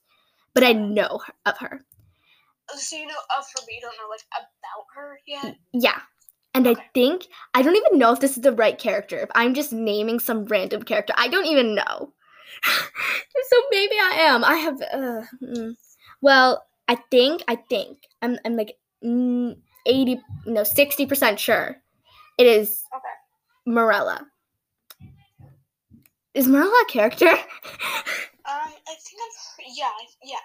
but 0.53 0.63
I 0.63 0.72
know 0.72 1.20
her- 1.25 1.34
of 1.46 1.58
her. 1.58 1.82
So 2.75 2.96
you 2.96 3.08
know 3.08 3.13
of 3.38 3.44
her, 3.46 3.62
but 3.65 3.74
you 3.74 3.82
don't 3.82 3.96
know 3.98 4.10
like 4.10 4.22
about 4.32 4.86
her 4.96 5.20
yet. 5.25 5.56
Yeah, 5.74 6.00
and 6.53 6.68
I 6.68 6.75
think 6.94 7.25
I 7.53 7.62
don't 7.63 7.75
even 7.75 7.98
know 7.98 8.12
if 8.13 8.20
this 8.20 8.38
is 8.38 8.44
the 8.44 8.51
right 8.51 8.77
character. 8.77 9.18
If 9.18 9.29
I'm 9.34 9.53
just 9.56 9.74
naming 9.74 10.20
some 10.20 10.46
random 10.46 10.84
character, 10.84 11.13
I 11.18 11.29
don't 11.29 11.48
even 11.48 11.74
know. 11.75 12.13
so 12.63 13.58
maybe 13.72 13.96
I 13.96 14.18
am. 14.20 14.44
I 14.44 14.56
have. 14.56 14.82
Uh, 14.82 15.22
mm. 15.44 15.74
Well, 16.22 16.63
I 16.88 16.96
think. 17.10 17.44
I 17.48 17.56
think 17.56 17.98
I'm. 18.22 18.38
I'm 18.46 18.56
like 18.56 18.77
eighty, 19.88 20.22
no, 20.46 20.63
sixty 20.63 21.06
percent 21.08 21.39
sure. 21.39 21.75
It 22.38 22.46
is 22.48 22.84
Okay. 22.96 23.03
Marella. 23.66 24.28
Is 26.34 26.48
Marella 26.48 26.84
a 26.88 26.92
character? 26.92 27.32
Um, 28.50 28.56
I 28.66 28.96
think 28.96 29.22
I've 29.22 29.63
heard, 29.63 29.74
yeah, 29.78 29.89
yeah. 30.24 30.38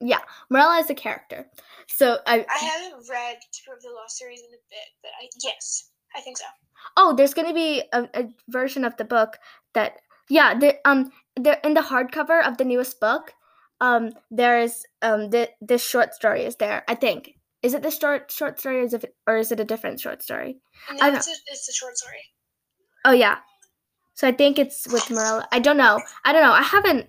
Yeah. 0.00 0.18
Marella 0.50 0.80
is 0.80 0.90
a 0.90 0.94
character. 0.94 1.46
So 1.86 2.18
I 2.26 2.44
I 2.48 2.64
haven't 2.64 3.08
read 3.08 3.36
of 3.72 3.82
the 3.82 3.90
Lost 3.90 4.18
series 4.18 4.40
in 4.40 4.46
a 4.46 4.62
bit, 4.68 4.88
but 5.02 5.10
I 5.22 5.28
yes, 5.42 5.90
I 6.16 6.20
think 6.22 6.38
so. 6.38 6.46
Oh, 6.96 7.14
there's 7.14 7.34
gonna 7.34 7.54
be 7.54 7.82
a, 7.92 8.08
a 8.14 8.28
version 8.48 8.84
of 8.84 8.96
the 8.96 9.04
book 9.04 9.38
that 9.74 10.00
yeah, 10.28 10.58
the 10.58 10.76
um 10.84 11.12
there 11.36 11.60
in 11.62 11.74
the 11.74 11.82
hardcover 11.82 12.44
of 12.44 12.58
the 12.58 12.64
newest 12.64 12.98
book, 12.98 13.34
um 13.80 14.10
there 14.30 14.58
is 14.58 14.84
um 15.02 15.30
the 15.30 15.50
this 15.60 15.84
short 15.86 16.14
story 16.14 16.44
is 16.44 16.56
there. 16.56 16.82
I 16.88 16.94
think 16.96 17.36
is 17.62 17.74
it 17.74 17.82
the 17.82 17.90
short 17.90 18.30
short 18.30 18.58
story 18.58 18.80
or 18.80 18.82
is 18.84 18.94
it 18.94 19.14
or 19.26 19.36
is 19.36 19.52
it 19.52 19.60
a 19.60 19.64
different 19.64 20.00
short 20.00 20.22
story? 20.22 20.58
No, 20.98 21.08
it's 21.14 21.28
a, 21.28 21.32
it's 21.46 21.68
a 21.68 21.72
short 21.72 21.96
story. 21.96 22.22
Oh 23.04 23.12
yeah, 23.12 23.38
so 24.14 24.28
I 24.28 24.32
think 24.32 24.58
it's 24.58 24.86
with 24.86 25.04
Marella. 25.04 25.46
I 25.50 25.60
don't 25.60 25.78
know. 25.78 25.98
I 26.24 26.32
don't 26.32 26.42
know. 26.42 26.52
I 26.52 26.62
haven't. 26.62 27.08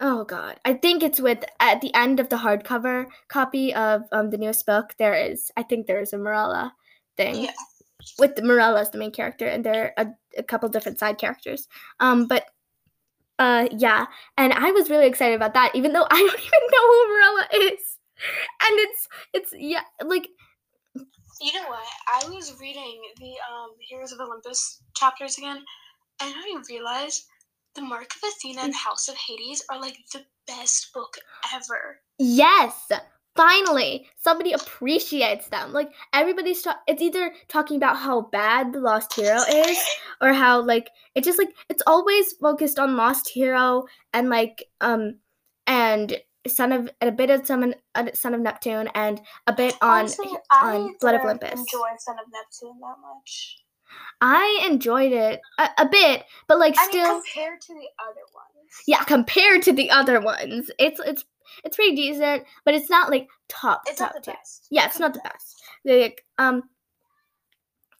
Oh 0.00 0.24
god, 0.24 0.58
I 0.64 0.74
think 0.74 1.02
it's 1.02 1.20
with 1.20 1.44
at 1.60 1.80
the 1.80 1.94
end 1.94 2.20
of 2.20 2.28
the 2.28 2.36
hardcover 2.36 3.06
copy 3.28 3.74
of 3.74 4.04
um 4.12 4.30
the 4.30 4.38
newest 4.38 4.64
book. 4.64 4.94
There 4.98 5.14
is 5.14 5.50
I 5.56 5.62
think 5.62 5.86
there 5.86 6.00
is 6.00 6.12
a 6.12 6.16
Marella 6.16 6.72
thing. 7.16 7.44
Yeah. 7.44 7.52
with 8.18 8.36
Marella 8.36 8.80
as 8.80 8.90
the 8.90 8.98
main 8.98 9.10
character, 9.10 9.46
and 9.46 9.64
there 9.64 9.92
are 9.98 10.06
a, 10.06 10.38
a 10.38 10.42
couple 10.42 10.68
different 10.70 10.98
side 10.98 11.18
characters. 11.18 11.68
Um, 12.00 12.26
but 12.26 12.46
uh, 13.38 13.68
yeah, 13.70 14.06
and 14.36 14.52
I 14.52 14.70
was 14.70 14.88
really 14.88 15.06
excited 15.06 15.36
about 15.36 15.54
that, 15.54 15.74
even 15.74 15.92
though 15.92 16.06
I 16.10 16.16
don't 16.16 16.40
even 16.40 16.60
know 16.72 16.86
who 16.86 17.14
Marella 17.14 17.72
is, 17.72 17.97
and 18.62 18.78
it's 18.78 19.08
it's 19.34 19.52
yeah, 19.56 19.82
like 20.04 20.28
You 21.40 21.52
know 21.52 21.68
what? 21.68 21.86
I 22.08 22.28
was 22.28 22.58
reading 22.60 23.00
the 23.18 23.32
um, 23.50 23.70
Heroes 23.88 24.12
of 24.12 24.20
Olympus 24.20 24.82
chapters 24.96 25.38
again, 25.38 25.58
and 26.20 26.34
I 26.34 26.62
realized 26.68 27.26
the 27.74 27.82
Mark 27.82 28.10
of 28.16 28.28
Athena 28.28 28.62
and 28.62 28.74
House 28.74 29.08
of 29.08 29.16
Hades 29.16 29.64
are 29.70 29.80
like 29.80 29.96
the 30.12 30.24
best 30.46 30.92
book 30.92 31.16
ever. 31.54 32.00
yes, 32.18 32.90
finally 33.36 34.08
somebody 34.16 34.52
appreciates 34.52 35.48
them. 35.48 35.72
Like 35.72 35.90
everybody's 36.12 36.62
ta- 36.62 36.80
it's 36.88 37.02
either 37.02 37.32
talking 37.46 37.76
about 37.76 37.96
how 37.96 38.22
bad 38.22 38.72
the 38.72 38.80
Lost 38.80 39.14
Hero 39.14 39.40
is, 39.48 39.78
or 40.20 40.32
how 40.32 40.60
like 40.60 40.90
it's 41.14 41.26
just 41.26 41.38
like 41.38 41.54
it's 41.68 41.82
always 41.86 42.32
focused 42.34 42.78
on 42.80 42.96
Lost 42.96 43.28
Hero 43.28 43.84
and 44.12 44.28
like 44.28 44.64
um 44.80 45.18
and 45.68 46.18
son 46.46 46.72
of 46.72 46.90
a 47.00 47.10
bit 47.10 47.30
of 47.30 47.46
son 47.46 47.74
of, 47.94 48.10
son 48.16 48.34
of 48.34 48.40
Neptune 48.40 48.88
and 48.94 49.20
a 49.46 49.52
bit 49.52 49.74
on 49.82 50.00
Honestly, 50.00 50.30
on 50.52 50.94
Blood 51.00 51.14
of 51.16 51.22
Olympus. 51.22 51.58
Enjoy 51.58 51.88
Son 51.98 52.16
of 52.18 52.26
Neptune 52.32 52.78
that 52.80 52.96
much. 53.02 53.58
I 54.20 54.66
enjoyed 54.70 55.12
it 55.12 55.40
a, 55.58 55.68
a 55.78 55.88
bit, 55.88 56.24
but 56.46 56.58
like 56.58 56.74
I 56.78 56.82
mean, 56.82 56.90
still, 56.90 57.20
compared 57.22 57.60
to 57.62 57.74
the 57.74 57.88
other 58.00 58.20
ones. 58.34 58.82
yeah, 58.86 59.02
compared 59.04 59.62
to 59.62 59.72
the 59.72 59.90
other 59.90 60.20
ones, 60.20 60.70
it's 60.78 61.00
it's 61.00 61.24
it's 61.64 61.76
pretty 61.76 61.96
decent, 61.96 62.44
but 62.64 62.74
it's 62.74 62.90
not 62.90 63.10
like 63.10 63.28
top 63.48 63.82
It's 63.86 63.98
top 63.98 64.12
not 64.14 64.14
the 64.16 64.20
tier. 64.30 64.34
best. 64.34 64.66
Yeah, 64.70 64.86
it's 64.86 64.98
not 65.00 65.14
the 65.14 65.20
best. 65.20 65.62
Like 65.84 66.24
um, 66.36 66.64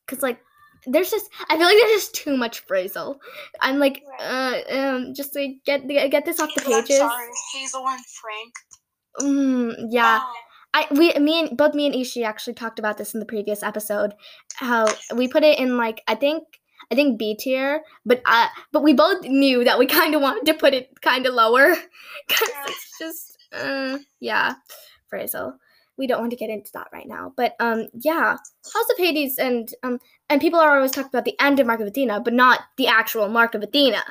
cause 0.06 0.22
like 0.22 0.40
there's 0.86 1.10
just 1.10 1.30
I 1.48 1.56
feel 1.56 1.66
like 1.66 1.76
there's 1.78 1.92
just 1.92 2.14
too 2.14 2.36
much 2.36 2.66
Frazel. 2.66 3.18
I'm 3.60 3.78
like 3.78 4.02
uh 4.20 4.58
um 4.70 5.14
just 5.14 5.34
like 5.34 5.56
get 5.64 5.86
get 5.88 6.24
this 6.24 6.40
off 6.40 6.50
the 6.54 6.62
But 6.64 6.72
I'm 6.74 6.82
pages. 6.82 6.98
sorry, 6.98 7.28
Hazel 7.54 7.86
and 7.88 8.04
Frank. 8.06 8.54
Mm, 9.20 9.86
yeah. 9.90 10.20
Oh, 10.22 10.32
I 10.74 10.86
we 10.90 11.12
me 11.14 11.40
and 11.40 11.56
both 11.56 11.74
me 11.74 11.86
and 11.86 11.94
Ishi 11.94 12.24
actually 12.24 12.54
talked 12.54 12.78
about 12.78 12.98
this 12.98 13.14
in 13.14 13.20
the 13.20 13.26
previous 13.26 13.62
episode. 13.62 14.14
How 14.56 14.86
we 15.14 15.28
put 15.28 15.42
it 15.44 15.58
in 15.58 15.76
like 15.76 16.02
I 16.06 16.14
think 16.14 16.44
I 16.90 16.94
think 16.94 17.18
B 17.18 17.34
tier, 17.34 17.82
but 18.06 18.22
uh 18.26 18.48
but 18.72 18.82
we 18.82 18.92
both 18.92 19.22
knew 19.24 19.64
that 19.64 19.78
we 19.78 19.86
kind 19.86 20.14
of 20.14 20.20
wanted 20.22 20.46
to 20.46 20.54
put 20.58 20.74
it 20.74 21.00
kind 21.00 21.26
of 21.26 21.34
lower 21.34 21.74
because 22.28 22.48
Yeah. 22.48 22.64
it's 22.66 22.98
just 22.98 23.38
uh 23.52 23.98
yeah 24.20 24.54
Frazel. 25.12 25.54
We 25.98 26.06
don't 26.06 26.20
want 26.20 26.30
to 26.30 26.36
get 26.36 26.48
into 26.50 26.70
that 26.74 26.88
right 26.92 27.06
now, 27.08 27.32
but 27.36 27.54
um 27.60 27.88
yeah, 27.92 28.36
House 28.72 28.90
of 28.90 28.96
Hades 28.98 29.36
and 29.38 29.68
um 29.82 29.98
and 30.30 30.40
people 30.40 30.60
are 30.60 30.76
always 30.76 30.92
talking 30.92 31.10
about 31.12 31.24
the 31.24 31.38
end 31.40 31.58
of 31.60 31.66
Mark 31.66 31.80
of 31.80 31.86
Athena, 31.88 32.20
but 32.20 32.32
not 32.32 32.60
the 32.76 32.86
actual 32.86 33.28
Mark 33.28 33.54
of 33.54 33.62
Athena. 33.62 34.02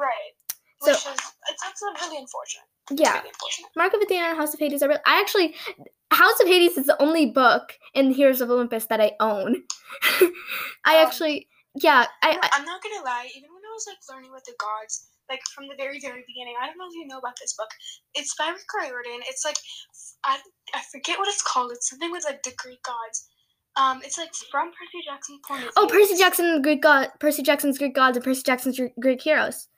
right. 0.00 0.32
So- 0.80 0.92
Which 0.92 0.96
is 0.98 1.06
it's, 1.50 1.62
it's 1.70 1.82
not 1.82 2.00
really 2.00 2.18
unfortunate. 2.18 2.64
Yeah, 2.90 3.14
Really 3.18 3.28
unfortunate. 3.28 3.70
Mark 3.76 3.92
of 3.94 4.00
Athena 4.00 4.26
and 4.28 4.38
House 4.38 4.54
of 4.54 4.60
Hades 4.60 4.82
are 4.82 4.88
really. 4.88 5.00
I 5.04 5.20
actually, 5.20 5.54
House 6.10 6.40
of 6.40 6.46
Hades 6.46 6.78
is 6.78 6.86
the 6.86 7.00
only 7.02 7.26
book 7.26 7.74
in 7.94 8.10
Heroes 8.12 8.40
of 8.40 8.50
Olympus 8.50 8.86
that 8.86 8.98
I 9.00 9.12
own. 9.20 9.56
I 10.84 10.96
Um, 10.96 11.06
actually, 11.06 11.48
yeah, 11.74 12.06
I, 12.22 12.30
I 12.42 12.48
I'm 12.54 12.64
not 12.64 12.82
gonna 12.82 13.04
lie. 13.04 13.28
Even 13.36 13.50
when 13.52 13.62
I 13.62 13.72
was 13.74 13.86
like 13.86 13.98
learning 14.08 14.32
with 14.32 14.44
the 14.44 14.54
gods, 14.58 15.08
like 15.30 15.40
from 15.54 15.68
the 15.68 15.74
very 15.76 16.00
very 16.00 16.24
beginning, 16.26 16.54
I 16.60 16.66
don't 16.66 16.78
know 16.78 16.86
if 16.88 16.94
you 16.94 17.06
know 17.06 17.18
about 17.18 17.34
this 17.40 17.54
book. 17.58 17.68
It's 18.14 18.34
by 18.38 18.48
Rick 18.48 18.68
Riordan. 18.76 19.20
It's 19.28 19.44
like 19.44 19.56
I 20.24 20.38
I 20.74 20.82
forget 20.92 21.18
what 21.18 21.28
it's 21.28 21.42
called. 21.42 21.72
It's 21.72 21.88
something 21.90 22.10
with 22.10 22.24
like 22.24 22.42
the 22.42 22.52
Greek 22.58 22.82
gods. 22.82 23.28
Um, 23.76 24.00
it's 24.04 24.18
like 24.18 24.30
from 24.50 24.68
Percy 24.72 25.04
Jackson's 25.06 25.40
point 25.46 25.60
of 25.60 25.64
view. 25.66 25.72
oh 25.76 25.86
Percy 25.86 26.16
Jackson, 26.16 26.54
the 26.54 26.60
Greek 26.60 26.82
god, 26.82 27.10
Percy 27.20 27.42
Jackson's 27.42 27.78
Greek 27.78 27.94
gods, 27.94 28.16
and 28.16 28.24
Percy 28.24 28.42
Jackson's 28.42 28.80
Greek 29.00 29.22
heroes. 29.22 29.68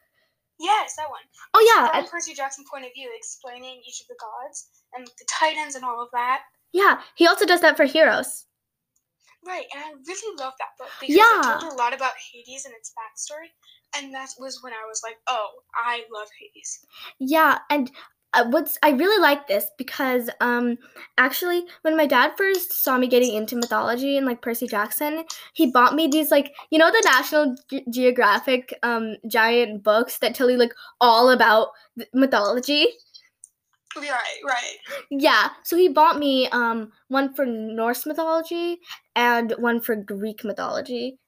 Yes, 0.58 0.94
that 0.96 1.08
one. 1.10 1.20
Oh 1.54 1.60
yeah, 1.76 1.88
From 1.90 2.04
I- 2.04 2.08
Percy 2.08 2.32
Jackson's 2.34 2.68
point 2.72 2.84
of 2.86 2.92
view, 2.94 3.10
explaining 3.16 3.82
each 3.86 4.00
of 4.00 4.06
the 4.08 4.16
gods 4.20 4.68
and 4.94 5.06
the 5.06 5.26
titans 5.28 5.74
and 5.74 5.84
all 5.84 6.00
of 6.02 6.08
that. 6.12 6.42
yeah. 6.72 7.00
He 7.16 7.26
also 7.26 7.44
does 7.44 7.60
that 7.60 7.76
for 7.76 7.84
heroes. 7.84 8.46
Right, 9.46 9.64
and 9.74 9.82
I 9.82 9.88
really 10.06 10.36
love 10.36 10.52
that 10.58 10.76
book 10.78 10.88
because 11.00 11.16
Yeah. 11.16 11.56
it 11.56 11.60
told 11.60 11.72
a 11.72 11.76
lot 11.76 11.94
about 11.94 12.12
Hades 12.32 12.66
and 12.66 12.74
its 12.74 12.92
backstory. 12.92 13.48
And 13.96 14.14
that 14.14 14.30
was 14.38 14.62
when 14.62 14.72
I 14.72 14.86
was 14.88 15.02
like, 15.04 15.16
oh, 15.26 15.48
I 15.74 16.04
love 16.12 16.28
Hades. 16.38 16.80
Yeah, 17.18 17.58
and 17.70 17.90
uh, 18.32 18.44
what's 18.50 18.78
I 18.82 18.90
really 18.90 19.20
like 19.20 19.48
this 19.48 19.70
because 19.76 20.30
um 20.40 20.78
actually 21.18 21.64
when 21.82 21.96
my 21.96 22.06
dad 22.06 22.32
first 22.36 22.72
saw 22.72 22.96
me 22.96 23.08
getting 23.08 23.34
into 23.34 23.56
mythology 23.56 24.16
and 24.16 24.26
like 24.26 24.42
Percy 24.42 24.68
Jackson, 24.68 25.24
he 25.54 25.70
bought 25.72 25.94
me 25.94 26.06
these 26.06 26.30
like 26.30 26.54
you 26.70 26.78
know 26.78 26.90
the 26.90 27.02
National 27.04 27.56
Ge- 27.72 27.82
Geographic 27.92 28.72
um 28.82 29.16
giant 29.28 29.82
books 29.82 30.18
that 30.18 30.34
tell 30.34 30.50
you 30.50 30.58
like 30.58 30.72
all 31.00 31.30
about 31.30 31.68
th- 31.98 32.08
mythology. 32.14 32.86
Right, 33.96 34.38
right. 34.46 34.76
Yeah, 35.10 35.48
so 35.64 35.76
he 35.76 35.88
bought 35.88 36.18
me 36.18 36.48
um 36.50 36.92
one 37.08 37.34
for 37.34 37.44
Norse 37.44 38.06
mythology 38.06 38.78
and 39.16 39.52
one 39.58 39.80
for 39.80 39.96
Greek 39.96 40.44
mythology. 40.44 41.18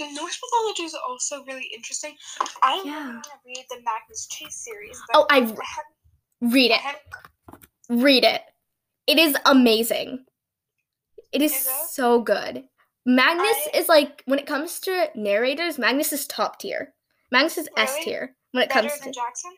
Norse 0.00 0.38
mythology 0.42 0.82
is 0.84 0.94
also 1.08 1.44
really 1.44 1.70
interesting. 1.74 2.16
I 2.62 2.82
Yeah. 2.84 3.00
going 3.10 3.22
to 3.22 3.30
read 3.46 3.64
the 3.70 3.76
Magnus 3.82 4.26
Chase 4.28 4.56
series. 4.56 5.00
But 5.12 5.20
Oh, 5.20 5.26
I've 5.30 5.52
I 5.52 5.56
read 6.40 6.70
it. 6.72 6.80
haven't 6.80 7.02
Read 7.88 8.24
it. 8.24 8.42
It 9.06 9.18
is 9.18 9.36
amazing. 9.46 10.24
It 11.32 11.42
is 11.42 11.52
Is 11.52 11.66
it? 11.66 11.88
so 11.90 12.20
good. 12.20 12.64
Magnus 13.04 13.56
I- 13.74 13.76
is 13.78 13.88
like 13.88 14.22
when 14.26 14.38
it 14.38 14.46
comes 14.46 14.78
to 14.80 15.10
narrators, 15.14 15.78
Magnus 15.78 16.12
is 16.12 16.26
top 16.26 16.58
tier. 16.60 16.94
Magnus 17.30 17.58
is 17.58 17.68
S 17.76 17.96
tier 18.04 18.36
when 18.52 18.62
it 18.64 18.68
better 18.68 18.88
comes 18.88 19.00
than 19.00 19.12
to. 19.12 19.18
Jackson. 19.18 19.56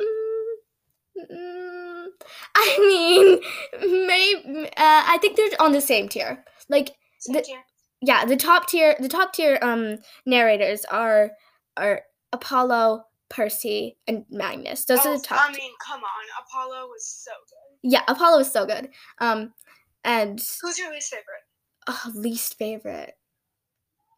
Mm, 0.00 1.26
mm, 1.30 2.06
I 2.54 2.78
mean, 2.80 4.06
maybe 4.06 4.66
uh, 4.68 4.70
I 5.06 5.18
think 5.20 5.36
they're 5.36 5.50
on 5.60 5.72
the 5.72 5.80
same 5.80 6.08
tier. 6.08 6.44
Like 6.68 6.90
Same 7.18 7.34
The- 7.36 7.42
tier. 7.42 7.64
Yeah, 8.02 8.24
the 8.24 8.36
top 8.36 8.68
tier, 8.68 8.96
the 8.98 9.08
top 9.08 9.32
tier 9.32 9.58
um 9.62 9.98
narrators 10.26 10.84
are 10.86 11.32
are 11.76 12.02
Apollo, 12.32 13.04
Percy, 13.28 13.96
and 14.06 14.24
Magnus. 14.30 14.84
Those 14.84 15.00
are 15.06 15.14
Oh, 15.14 15.16
the 15.18 15.24
top. 15.24 15.40
I 15.48 15.52
mean, 15.52 15.72
come 15.84 16.00
on. 16.00 16.44
Apollo 16.46 16.86
was 16.88 17.04
so 17.06 17.30
good. 17.48 17.90
yeah, 17.90 18.02
Apollo 18.08 18.38
was 18.38 18.52
so 18.52 18.66
good. 18.66 18.88
Um, 19.18 19.52
and 20.04 20.40
Who's 20.62 20.78
your 20.78 20.90
least 20.92 21.10
favorite? 21.10 21.44
oh, 21.88 22.10
least 22.14 22.56
favorite. 22.58 23.14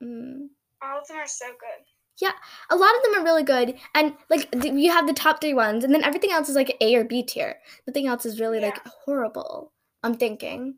Mm. 0.02 0.48
All 0.82 0.98
of 1.00 1.06
them 1.08 1.16
are 1.18 1.26
so 1.26 1.46
good. 1.46 1.84
Yeah, 2.20 2.32
a 2.70 2.76
lot 2.76 2.94
of 2.96 3.02
them 3.02 3.14
are 3.20 3.24
really 3.24 3.42
good, 3.42 3.74
and 3.94 4.14
like 4.28 4.50
th- 4.52 4.74
you 4.74 4.92
have 4.92 5.06
the 5.06 5.12
top 5.14 5.40
three 5.40 5.54
ones, 5.54 5.82
and 5.82 5.94
then 5.94 6.04
everything 6.04 6.30
else 6.30 6.48
is 6.48 6.54
like 6.54 6.76
A 6.80 6.94
or 6.94 7.04
B 7.04 7.22
tier. 7.22 7.56
Nothing 7.86 8.06
else 8.06 8.26
is 8.26 8.38
really 8.38 8.60
like 8.60 8.78
horrible. 8.86 9.72
I'm 10.02 10.14
thinking 10.14 10.74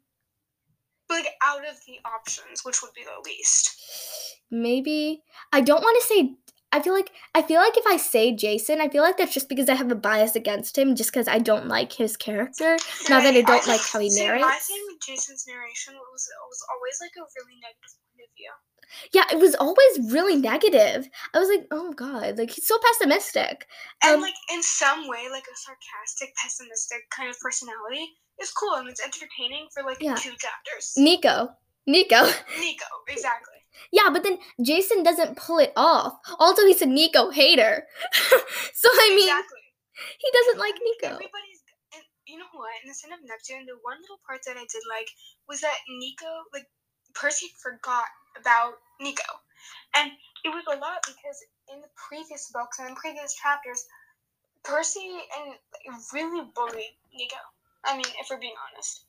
like 1.11 1.27
out 1.43 1.67
of 1.69 1.77
the 1.87 1.99
options, 2.05 2.65
which 2.65 2.83
would 2.83 2.93
be 2.95 3.05
the 3.05 3.29
least? 3.29 4.41
maybe 4.51 5.23
I 5.53 5.61
don't 5.61 5.83
want 5.83 6.01
to 6.01 6.07
say. 6.07 6.35
I 6.75 6.81
feel 6.83 6.93
like 6.93 7.11
I 7.37 7.43
feel 7.43 7.61
like 7.61 7.77
if 7.77 7.87
I 7.87 7.97
say 7.97 8.35
Jason, 8.35 8.81
I 8.81 8.89
feel 8.89 9.03
like 9.05 9.17
that's 9.17 9.33
just 9.33 9.49
because 9.49 9.69
I 9.69 9.75
have 9.77 9.93
a 9.93 9.95
bias 9.95 10.35
against 10.35 10.77
him, 10.77 10.97
just 10.97 11.13
because 11.13 11.29
I 11.29 11.39
don't 11.39 11.69
like 11.69 11.93
his 11.93 12.17
character. 12.17 12.77
Not 13.09 13.23
that 13.23 13.35
I 13.37 13.43
don't 13.43 13.69
like 13.69 13.81
how 13.81 14.01
he 14.01 14.11
see, 14.11 14.27
My 14.27 14.39
narrates. 14.39 14.67
thing 14.67 14.83
with 14.91 15.01
Jason's 15.07 15.45
narration 15.47 15.95
was 15.95 16.23
was 16.51 16.61
always 16.75 16.99
like 17.01 17.15
a 17.17 17.23
really 17.39 17.61
negative 17.63 17.95
point 18.11 18.27
of 18.27 18.33
view. 18.37 18.51
Yeah, 19.13 19.25
it 19.33 19.41
was 19.41 19.55
always 19.55 20.13
really 20.13 20.37
negative. 20.37 21.09
I 21.33 21.39
was 21.39 21.49
like, 21.49 21.67
oh 21.71 21.93
god, 21.93 22.39
like 22.39 22.51
he's 22.51 22.67
so 22.67 22.77
pessimistic. 22.79 23.67
And 24.03 24.17
Um, 24.17 24.21
like 24.21 24.35
in 24.53 24.63
some 24.63 25.07
way, 25.09 25.29
like 25.31 25.45
a 25.47 25.57
sarcastic, 25.57 26.35
pessimistic 26.43 27.09
kind 27.11 27.31
of 27.31 27.39
personality 27.39 28.05
is 28.43 28.51
cool 28.51 28.75
and 28.75 28.89
it's 28.89 29.01
entertaining 29.05 29.69
for 29.73 29.85
like 29.85 29.99
Yeah. 30.01 30.17
two 30.17 30.35
chapters. 30.39 30.93
Nico, 30.97 31.51
Nico. 31.87 32.25
Nico, 32.61 32.87
exactly. 33.09 33.63
Yeah, 33.93 34.11
but 34.13 34.23
then 34.23 34.39
Jason 34.63 35.03
doesn't 35.03 35.37
pull 35.37 35.59
it 35.59 35.73
off. 35.77 36.19
Also, 36.39 36.67
he's 36.67 36.83
a 36.83 36.87
Nico 36.87 37.31
hater. 37.31 37.87
so 38.75 38.89
I 38.93 39.15
mean, 39.15 39.29
exactly. 39.29 39.65
he 40.19 40.29
doesn't 40.33 40.59
like 40.59 40.75
Nico. 40.75 41.15
Everybody's. 41.15 41.63
And 41.95 42.03
you 42.27 42.39
know 42.39 42.51
what? 42.55 42.75
In 42.83 42.89
the 42.89 42.95
Son 42.95 43.13
of 43.13 43.21
Neptune, 43.23 43.67
the 43.67 43.79
one 43.83 44.01
little 44.01 44.21
part 44.27 44.41
that 44.47 44.57
I 44.57 44.67
did 44.67 44.83
like 44.89 45.09
was 45.49 45.61
that 45.61 45.77
Nico, 45.89 46.49
like, 46.53 46.67
Percy 47.15 47.47
forgot 47.63 48.07
about 48.39 48.75
Nico. 49.01 49.27
And 49.95 50.11
it 50.45 50.51
was 50.51 50.65
a 50.67 50.77
lot 50.77 51.01
because 51.07 51.39
in 51.73 51.81
the 51.81 51.89
previous 51.95 52.51
books 52.53 52.79
and 52.79 52.89
in 52.91 52.95
previous 52.97 53.35
chapters, 53.35 53.87
Percy 54.65 55.21
and 55.37 55.55
really 56.13 56.49
bullied 56.55 56.97
Nico. 57.15 57.39
I 57.85 57.97
mean, 57.97 58.07
if 58.19 58.29
we're 58.31 58.41
being 58.41 58.57
honest. 58.73 59.04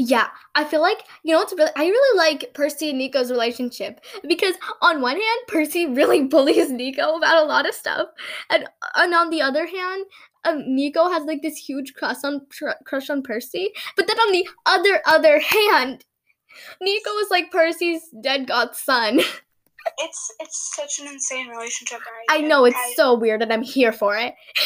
Yeah, 0.00 0.28
I 0.54 0.64
feel 0.64 0.80
like 0.80 1.02
you 1.24 1.32
know 1.32 1.40
what's 1.40 1.52
really 1.52 1.72
I 1.76 1.86
really 1.86 2.18
like 2.18 2.54
Percy 2.54 2.90
and 2.90 2.98
Nico's 2.98 3.32
relationship 3.32 4.00
because 4.26 4.54
on 4.80 5.00
one 5.00 5.16
hand, 5.16 5.40
Percy 5.48 5.86
really 5.86 6.22
bullies 6.28 6.70
Nico 6.70 7.16
about 7.16 7.42
a 7.42 7.46
lot 7.46 7.68
of 7.68 7.74
stuff, 7.74 8.06
and 8.48 8.64
and 8.94 9.12
on 9.12 9.30
the 9.30 9.42
other 9.42 9.66
hand, 9.66 10.06
um, 10.44 10.62
Nico 10.66 11.10
has 11.10 11.24
like 11.24 11.42
this 11.42 11.56
huge 11.56 11.94
crush 11.94 12.22
on 12.22 12.46
tr- 12.48 12.78
crush 12.86 13.10
on 13.10 13.22
Percy. 13.22 13.72
But 13.96 14.06
then 14.06 14.18
on 14.20 14.32
the 14.32 14.46
other 14.66 15.02
other 15.04 15.40
hand, 15.40 16.04
Nico 16.80 17.10
is 17.18 17.30
like 17.30 17.50
Percy's 17.50 18.02
dead 18.22 18.46
godson. 18.46 19.20
It's 19.98 20.34
it's 20.38 20.74
such 20.76 20.98
an 21.00 21.10
insane 21.10 21.48
relationship. 21.48 22.00
I, 22.28 22.38
I 22.38 22.40
know 22.42 22.66
it's 22.66 22.76
I, 22.76 22.92
so 22.94 23.14
weird, 23.14 23.40
and 23.40 23.50
I'm 23.50 23.62
here 23.62 23.92
for 23.92 24.18
it. 24.18 24.34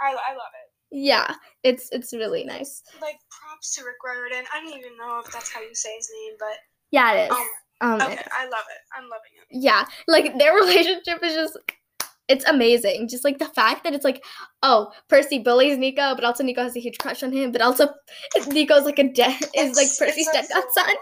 I, 0.00 0.12
I 0.12 0.32
love 0.32 0.52
it. 0.54 0.69
Yeah, 0.92 1.34
it's 1.62 1.88
it's 1.92 2.12
really 2.12 2.44
nice. 2.44 2.82
Like 3.00 3.18
props 3.30 3.74
to 3.76 3.84
Rick 3.84 4.02
Riordan. 4.04 4.44
I 4.52 4.60
don't 4.60 4.78
even 4.78 4.96
know 4.98 5.20
if 5.24 5.32
that's 5.32 5.52
how 5.52 5.60
you 5.60 5.74
say 5.74 5.94
his 5.96 6.10
name, 6.22 6.36
but 6.38 6.58
yeah, 6.90 7.12
it 7.12 7.30
is. 7.30 7.36
Um, 7.80 7.92
um, 7.92 8.02
okay, 8.02 8.22
I 8.32 8.44
love 8.44 8.64
it. 8.70 8.82
I'm 8.96 9.04
loving 9.04 9.32
it. 9.36 9.62
Yeah, 9.62 9.84
like 10.08 10.38
their 10.38 10.54
relationship 10.60 11.22
is 11.22 11.34
just 11.34 11.58
it's 12.30 12.44
amazing. 12.48 13.08
Just 13.08 13.24
like 13.24 13.38
the 13.38 13.46
fact 13.46 13.82
that 13.82 13.92
it's 13.92 14.04
like, 14.04 14.24
oh, 14.62 14.92
Percy 15.08 15.40
bullies 15.40 15.76
Nico, 15.78 16.14
but 16.14 16.24
also 16.24 16.44
Nico 16.44 16.62
has 16.62 16.76
a 16.76 16.80
huge 16.80 16.98
crush 16.98 17.24
on 17.24 17.32
him, 17.32 17.50
but 17.50 17.60
also 17.60 17.88
Nico's 18.48 18.84
like 18.84 19.00
a 19.00 19.12
dead 19.12 19.40
is 19.56 19.76
like 19.76 19.88
Percy's 19.98 20.28
dead 20.32 20.46
godson. 20.52 20.94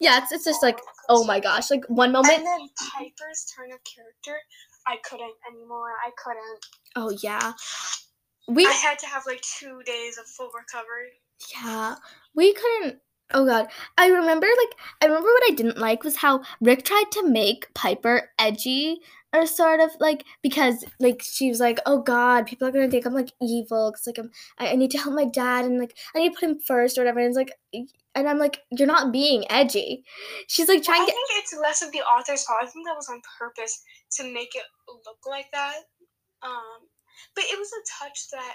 Yeah, 0.00 0.22
it's, 0.22 0.32
it's 0.32 0.44
just 0.44 0.62
like, 0.62 0.78
oh 1.10 1.24
my 1.24 1.38
gosh, 1.38 1.70
like 1.70 1.84
one 1.88 2.12
moment. 2.12 2.34
And 2.34 2.46
then 2.46 2.68
Piper's 2.94 3.46
turn 3.54 3.72
of 3.72 3.80
character, 3.84 4.40
I 4.86 4.96
couldn't 5.04 5.34
anymore. 5.50 5.92
I 6.04 6.10
couldn't. 6.16 6.66
Oh 6.96 7.10
yeah, 7.22 7.52
we. 8.48 8.66
I 8.66 8.72
had 8.72 8.98
to 9.00 9.06
have 9.06 9.24
like 9.26 9.42
two 9.42 9.82
days 9.84 10.18
of 10.18 10.26
full 10.26 10.50
recovery. 10.54 11.20
Yeah, 11.54 11.96
we 12.34 12.52
couldn't. 12.54 12.98
Oh 13.34 13.46
god, 13.46 13.68
I 13.96 14.08
remember 14.08 14.46
like 14.46 14.78
I 15.00 15.06
remember 15.06 15.28
what 15.28 15.50
I 15.50 15.54
didn't 15.54 15.78
like 15.78 16.04
was 16.04 16.16
how 16.16 16.42
Rick 16.60 16.84
tried 16.84 17.10
to 17.12 17.28
make 17.28 17.72
Piper 17.74 18.30
edgy 18.38 19.00
or 19.32 19.46
sort 19.46 19.80
of 19.80 19.90
like 19.98 20.24
because 20.42 20.84
like 21.00 21.22
she 21.22 21.48
was 21.48 21.60
like 21.60 21.78
oh 21.86 22.00
god 22.02 22.46
people 22.46 22.68
are 22.68 22.70
gonna 22.70 22.88
think 22.88 23.06
i'm 23.06 23.14
like 23.14 23.32
evil 23.40 23.90
because 23.90 24.06
like 24.06 24.18
i'm 24.18 24.30
I, 24.58 24.72
I, 24.72 24.76
need 24.76 24.90
to 24.92 24.98
help 24.98 25.14
my 25.14 25.24
dad 25.24 25.64
and 25.64 25.78
like 25.78 25.96
i 26.14 26.18
need 26.18 26.30
to 26.30 26.34
put 26.38 26.48
him 26.50 26.60
first 26.60 26.98
or 26.98 27.02
whatever 27.02 27.20
and 27.20 27.28
it's 27.28 27.36
like 27.36 27.52
and 28.14 28.28
i'm 28.28 28.38
like 28.38 28.60
you're 28.70 28.86
not 28.86 29.12
being 29.12 29.50
edgy 29.50 30.04
she's 30.48 30.68
like 30.68 30.82
trying 30.82 31.02
I 31.02 31.06
to 31.06 31.12
think 31.12 31.28
it's 31.32 31.56
less 31.60 31.82
of 31.82 31.92
the 31.92 32.00
author's 32.00 32.44
fault 32.44 32.58
i 32.62 32.66
think 32.66 32.86
that 32.86 32.96
was 32.96 33.08
on 33.08 33.20
purpose 33.38 33.82
to 34.12 34.24
make 34.24 34.54
it 34.54 34.64
look 34.88 35.26
like 35.26 35.46
that 35.52 35.78
um 36.42 36.88
but 37.34 37.44
it 37.44 37.58
was 37.58 37.70
a 37.72 38.04
touch 38.04 38.30
that 38.30 38.54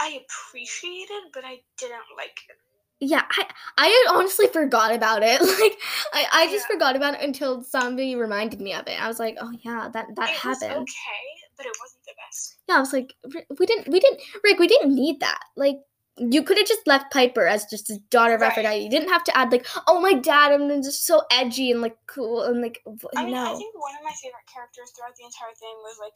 i 0.00 0.20
appreciated 0.24 1.30
but 1.32 1.44
i 1.44 1.58
didn't 1.78 2.08
like 2.16 2.38
it 2.48 2.56
yeah, 3.00 3.22
I 3.30 3.46
I 3.76 4.06
honestly 4.10 4.46
forgot 4.46 4.94
about 4.94 5.22
it. 5.22 5.40
Like 5.64 5.78
I, 6.12 6.26
I 6.32 6.46
just 6.46 6.66
yeah. 6.68 6.74
forgot 6.74 6.96
about 6.96 7.14
it 7.14 7.20
until 7.22 7.62
somebody 7.62 8.16
reminded 8.16 8.60
me 8.60 8.72
of 8.74 8.86
it. 8.86 9.00
I 9.00 9.08
was 9.08 9.18
like, 9.18 9.36
oh 9.40 9.52
yeah, 9.62 9.88
that 9.92 10.06
that 10.16 10.30
it 10.30 10.36
happened. 10.36 10.70
Was 10.70 10.82
okay, 10.82 11.24
but 11.56 11.66
it 11.66 11.72
wasn't 11.80 12.04
the 12.04 12.12
best. 12.26 12.56
Yeah, 12.68 12.76
I 12.76 12.80
was 12.80 12.92
like, 12.92 13.14
we 13.58 13.66
didn't 13.66 13.88
we 13.88 14.00
didn't 14.00 14.20
Rick, 14.42 14.58
we 14.58 14.66
didn't 14.66 14.94
need 14.94 15.20
that. 15.20 15.40
Like 15.56 15.76
you 16.16 16.42
could 16.44 16.58
have 16.58 16.66
just 16.66 16.86
left 16.86 17.12
Piper 17.12 17.46
as 17.46 17.64
just 17.66 17.90
a 17.90 17.98
daughter 18.10 18.34
of 18.34 18.40
right. 18.40 18.50
Aphrodite. 18.50 18.82
You 18.82 18.90
didn't 18.90 19.08
have 19.08 19.24
to 19.24 19.36
add 19.36 19.50
like, 19.50 19.66
oh 19.88 20.00
my 20.00 20.14
dad, 20.14 20.52
I'm 20.52 20.68
just 20.82 21.06
so 21.06 21.22
edgy 21.30 21.70
and 21.70 21.80
like 21.80 21.96
cool 22.06 22.42
and 22.42 22.62
like. 22.62 22.82
I 23.16 23.24
mean, 23.24 23.34
no. 23.34 23.54
I 23.54 23.56
think 23.56 23.74
one 23.74 23.94
of 23.96 24.04
my 24.04 24.14
favorite 24.22 24.46
characters 24.52 24.90
throughout 24.90 25.16
the 25.16 25.24
entire 25.24 25.54
thing 25.58 25.74
was 25.82 25.98
like 26.00 26.14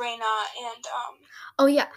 Reyna 0.00 0.24
and 0.58 0.84
um. 0.86 1.14
Oh 1.58 1.66
yeah, 1.66 1.88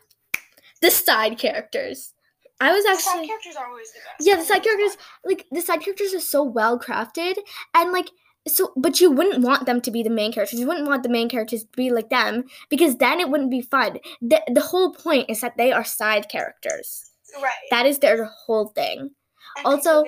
the 0.82 0.91
side 0.91 1.38
characters. 1.38 2.13
I 2.62 2.71
was 2.71 2.86
actually. 2.86 2.98
The 2.98 3.02
side 3.02 3.28
characters 3.28 3.56
are 3.58 3.67
always 3.67 3.91
the 3.91 4.00
best. 4.00 4.28
Yeah, 4.28 4.36
the 4.36 4.45
side 4.45 4.63
characters, 4.63 4.98
like 5.26 5.45
the 5.52 5.62
side 5.62 5.82
characters, 5.82 6.13
are 6.13 6.19
so 6.19 6.43
well 6.43 6.80
crafted, 6.80 7.36
and 7.74 7.91
like 7.91 8.10
so. 8.48 8.71
But 8.76 9.02
you 9.02 9.12
wouldn't 9.12 9.43
want 9.43 9.65
them 9.65 9.82
to 9.82 9.91
be 9.91 10.04
the 10.04 10.10
main 10.10 10.32
characters. 10.32 10.60
You 10.60 10.67
wouldn't 10.67 10.88
want 10.88 11.04
the 11.04 11.10
main 11.10 11.30
characters 11.30 11.63
to 11.63 11.69
be 11.76 11.91
like 11.91 12.10
them 12.10 12.45
because 12.69 12.98
then 12.98 13.19
it 13.19 13.30
wouldn't 13.30 13.52
be 13.52 13.62
fun. 13.62 14.00
the 14.21 14.41
The 14.54 14.62
whole 14.62 14.93
point 14.93 15.30
is 15.30 15.41
that 15.41 15.58
they 15.58 15.71
are 15.71 15.84
side 15.84 16.30
characters. 16.30 17.12
Right. 17.41 17.52
That 17.71 17.86
is 17.86 18.00
their 18.00 18.24
whole 18.26 18.67
thing. 18.67 19.12
I 19.58 19.63
also, 19.63 20.06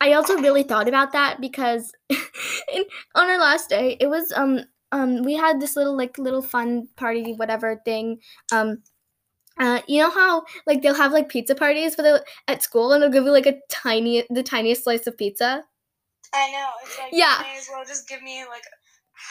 I 0.00 0.12
also 0.12 0.38
really 0.38 0.62
thought 0.62 0.88
about 0.88 1.12
that 1.12 1.40
because 1.40 1.92
in, 2.10 2.84
on 3.14 3.28
our 3.28 3.38
last 3.38 3.68
day, 3.68 3.96
it 4.00 4.08
was 4.08 4.32
um 4.32 4.60
um 4.92 5.22
we 5.22 5.34
had 5.34 5.60
this 5.60 5.76
little 5.76 5.96
like 5.96 6.18
little 6.18 6.42
fun 6.42 6.88
party 6.96 7.34
whatever 7.34 7.80
thing 7.84 8.18
um 8.52 8.78
uh, 9.58 9.80
you 9.88 10.02
know 10.02 10.10
how 10.10 10.44
like 10.66 10.82
they'll 10.82 10.94
have 10.94 11.12
like 11.12 11.28
pizza 11.28 11.54
parties 11.54 11.94
for 11.94 12.02
the 12.02 12.22
at 12.46 12.62
school 12.62 12.92
and 12.92 13.02
they'll 13.02 13.10
give 13.10 13.24
you 13.24 13.32
like 13.32 13.46
a 13.46 13.58
tiny 13.70 14.24
the 14.28 14.42
tiniest 14.42 14.84
slice 14.84 15.06
of 15.06 15.16
pizza. 15.16 15.62
I 16.34 16.50
know. 16.52 16.68
It's 16.84 16.98
like 16.98 17.08
yeah. 17.12 17.38
may 17.42 17.56
as 17.56 17.68
well 17.72 17.84
just 17.84 18.06
give 18.06 18.22
me 18.22 18.44
like 18.50 18.64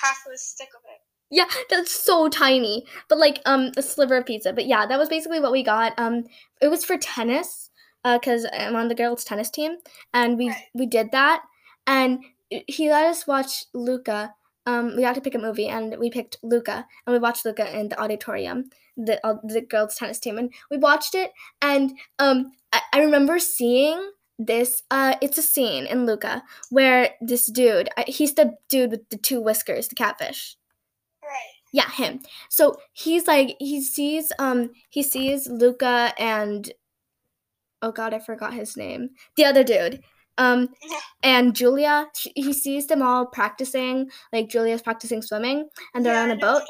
half 0.02 0.18
a 0.34 0.38
stick 0.38 0.70
of 0.76 0.82
it. 0.86 1.00
Yeah, 1.30 1.46
that's 1.70 1.92
so 1.92 2.28
tiny. 2.28 2.86
But 3.08 3.20
like 3.20 3.40
um 3.46 3.72
a 3.78 3.84
sliver 3.84 4.18
of 4.18 4.26
pizza. 4.26 4.52
But 4.52 4.66
yeah, 4.66 4.88
that 4.88 4.98
was 4.98 5.10
basically 5.10 5.40
what 5.40 5.52
we 5.52 5.62
got. 5.62 5.94
Um 6.00 6.24
it 6.60 6.70
was 6.70 6.84
for 6.84 6.98
tennis, 6.98 7.70
uh, 8.04 8.18
because 8.18 8.48
I'm 8.52 8.76
on 8.76 8.88
the 8.88 8.96
girls' 8.96 9.26
tennis 9.26 9.52
team. 9.52 9.78
And 10.14 10.38
we 10.40 10.50
right. 10.50 10.64
we 10.74 10.88
did 10.88 11.12
that. 11.12 11.44
And 11.86 12.24
he 12.50 12.90
let 12.90 13.06
us 13.06 13.28
watch 13.28 13.66
Luca. 13.74 14.34
Um, 14.66 14.96
we 14.96 15.04
had 15.04 15.16
to 15.16 15.22
pick 15.22 15.36
a 15.36 15.40
movie 15.40 15.68
and 15.68 15.96
we 16.00 16.10
picked 16.10 16.38
Luca 16.42 16.88
and 17.06 17.14
we 17.14 17.20
watched 17.20 17.46
Luca 17.46 17.80
in 17.80 17.90
the 17.90 18.02
auditorium 18.02 18.70
the 18.98 19.26
uh, 19.26 19.36
the 19.44 19.62
girls 19.62 19.96
tennis 19.96 20.20
team, 20.20 20.38
and 20.38 20.54
we 20.70 20.78
watched 20.78 21.16
it. 21.16 21.32
And 21.62 21.98
um, 22.20 22.52
I, 22.72 22.82
I 22.94 23.00
remember 23.02 23.40
seeing 23.40 24.12
this. 24.40 24.84
Uh, 24.92 25.16
it's 25.22 25.38
a 25.38 25.42
scene 25.42 25.86
in 25.86 26.06
Luca 26.06 26.44
where 26.70 27.12
this 27.22 27.48
dude, 27.48 27.90
he's 28.08 28.34
the 28.34 28.56
dude 28.70 28.92
with 28.92 29.10
the 29.10 29.18
two 29.18 29.42
whiskers, 29.42 29.88
the 29.88 29.96
catfish. 29.96 30.56
Right. 31.24 31.54
Yeah, 31.74 31.90
him. 31.90 32.22
So 32.50 32.78
he's 32.94 33.28
like 33.28 33.58
he 33.60 33.82
sees 33.82 34.32
um 34.40 34.72
he 34.90 35.04
sees 35.04 35.48
Luca 35.48 36.14
and 36.18 36.72
oh 37.82 37.92
god, 37.92 38.14
I 38.14 38.20
forgot 38.20 38.54
his 38.54 38.78
name. 38.78 39.10
The 39.36 39.46
other 39.46 39.64
dude. 39.64 40.02
Um, 40.38 40.70
and 41.24 41.56
Julia, 41.56 42.08
she, 42.16 42.32
he 42.36 42.54
sees 42.54 42.88
them 42.88 43.02
all 43.02 43.26
practicing. 43.26 44.10
Like 44.34 44.50
Julia's 44.50 44.82
practicing 44.82 45.22
swimming, 45.22 45.68
and 45.94 46.06
they're 46.06 46.14
yeah, 46.14 46.24
on 46.24 46.32
a 46.32 46.38
boat. 46.38 46.64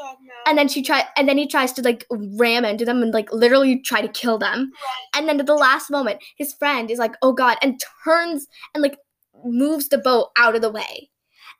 And 0.47 0.57
then 0.57 0.67
she 0.67 0.81
try, 0.81 1.05
and 1.17 1.27
then 1.27 1.37
he 1.37 1.47
tries 1.47 1.73
to 1.73 1.81
like 1.81 2.05
ram 2.09 2.65
into 2.65 2.85
them 2.85 3.01
and 3.01 3.13
like 3.13 3.31
literally 3.31 3.81
try 3.81 4.01
to 4.01 4.07
kill 4.07 4.37
them. 4.37 4.71
Right. 4.73 5.19
And 5.19 5.27
then 5.27 5.39
at 5.39 5.45
the 5.45 5.55
last 5.55 5.89
moment, 5.89 6.23
his 6.37 6.53
friend 6.53 6.89
is 6.91 6.99
like, 6.99 7.15
"Oh 7.21 7.33
God!" 7.33 7.57
and 7.61 7.81
turns 8.03 8.47
and 8.73 8.81
like 8.81 8.97
moves 9.43 9.89
the 9.89 9.97
boat 9.97 10.29
out 10.37 10.55
of 10.55 10.61
the 10.61 10.71
way. 10.71 11.09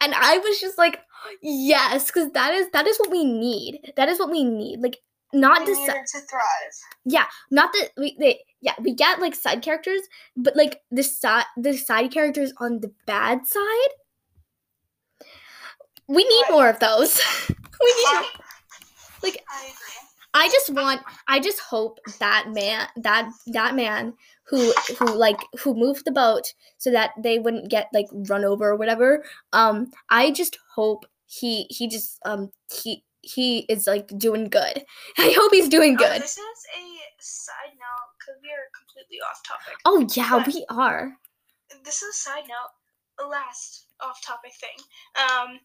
And 0.02 0.14
I 0.14 0.38
was 0.38 0.60
just 0.60 0.78
like, 0.78 1.00
"Yes," 1.42 2.08
because 2.08 2.32
that 2.32 2.54
is 2.54 2.70
that 2.72 2.88
is 2.88 2.98
what 2.98 3.12
we 3.12 3.24
need. 3.24 3.94
That 3.96 4.10
is 4.10 4.20
what 4.20 4.32
we 4.32 4.44
need. 4.44 4.82
Like 4.82 4.98
not 5.34 5.66
to, 5.66 5.74
to 5.74 6.20
thrive. 6.30 6.74
Yeah, 7.04 7.26
not 7.52 7.74
that 7.74 7.90
we 7.98 8.16
they 8.20 8.40
yeah 8.66 8.74
we 8.82 8.94
get 8.94 9.22
like 9.22 9.36
side 9.36 9.62
characters, 9.62 10.02
but 10.36 10.56
like 10.56 10.82
the 10.92 11.04
side 11.04 11.46
the 11.56 11.78
side 11.78 12.12
characters 12.12 12.52
on 12.58 12.82
the 12.82 12.92
bad 13.06 13.46
side. 13.48 13.92
We 16.08 16.24
need 16.24 16.46
more 16.52 16.70
of 16.70 16.80
those. 16.80 17.22
we 17.50 17.94
need 18.12 18.26
like 19.24 19.44
I, 19.50 19.72
I 20.34 20.50
just 20.50 20.74
want 20.74 21.02
I 21.28 21.40
just 21.40 21.60
hope 21.60 22.00
that 22.20 22.48
man 22.54 22.88
that 22.98 23.30
that 23.48 23.76
man 23.76 24.14
who 24.48 24.74
who 25.00 25.06
like 25.16 25.40
who 25.60 25.74
moved 25.74 26.06
the 26.06 26.12
boat 26.12 26.54
so 26.78 26.92
that 26.92 27.12
they 27.22 27.40
wouldn't 27.40 27.70
get 27.70 27.88
like 27.94 28.08
run 28.12 28.44
over 28.44 28.70
or 28.70 28.76
whatever. 28.76 29.24
Um 29.54 29.92
I 30.10 30.32
just 30.32 30.58
hope 30.76 31.06
he 31.28 31.68
he 31.70 31.88
just 31.88 32.20
um 32.26 32.52
he 32.72 33.04
he 33.22 33.60
is 33.70 33.88
like 33.88 34.08
doing 34.18 34.50
good. 34.50 34.84
I 35.18 35.36
hope 35.38 35.54
he's 35.54 35.70
doing 35.70 35.96
good. 35.96 36.22
this 36.22 36.38
is 36.38 36.66
a 36.78 36.86
side 37.20 37.74
note 37.74 38.05
because 38.26 38.42
we 38.42 38.50
are 38.50 38.74
completely 38.74 39.22
off 39.22 39.46
topic. 39.46 39.78
Oh 39.86 40.02
yeah, 40.18 40.42
but 40.42 40.50
we 40.50 40.66
are. 40.70 41.14
This 41.86 42.02
is 42.02 42.10
a 42.10 42.18
side 42.18 42.50
note. 42.50 42.74
A 43.22 43.28
last 43.28 43.86
off 44.02 44.20
topic 44.26 44.52
thing. 44.60 44.76
Um, 45.16 45.60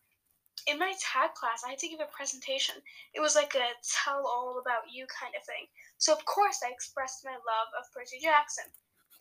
in 0.69 0.79
my 0.79 0.93
tag 1.01 1.33
class, 1.35 1.65
I 1.65 1.71
had 1.71 1.81
to 1.81 1.89
give 1.89 1.99
a 1.99 2.13
presentation. 2.13 2.77
It 3.15 3.21
was 3.21 3.35
like 3.35 3.57
a 3.57 3.75
tell 3.83 4.23
all 4.29 4.61
about 4.61 4.93
you 4.93 5.07
kind 5.09 5.35
of 5.35 5.43
thing. 5.43 5.67
So 5.99 6.13
of 6.13 6.23
course, 6.27 6.61
I 6.63 6.71
expressed 6.71 7.25
my 7.25 7.35
love 7.35 7.71
of 7.75 7.91
Percy 7.97 8.21
Jackson, 8.23 8.69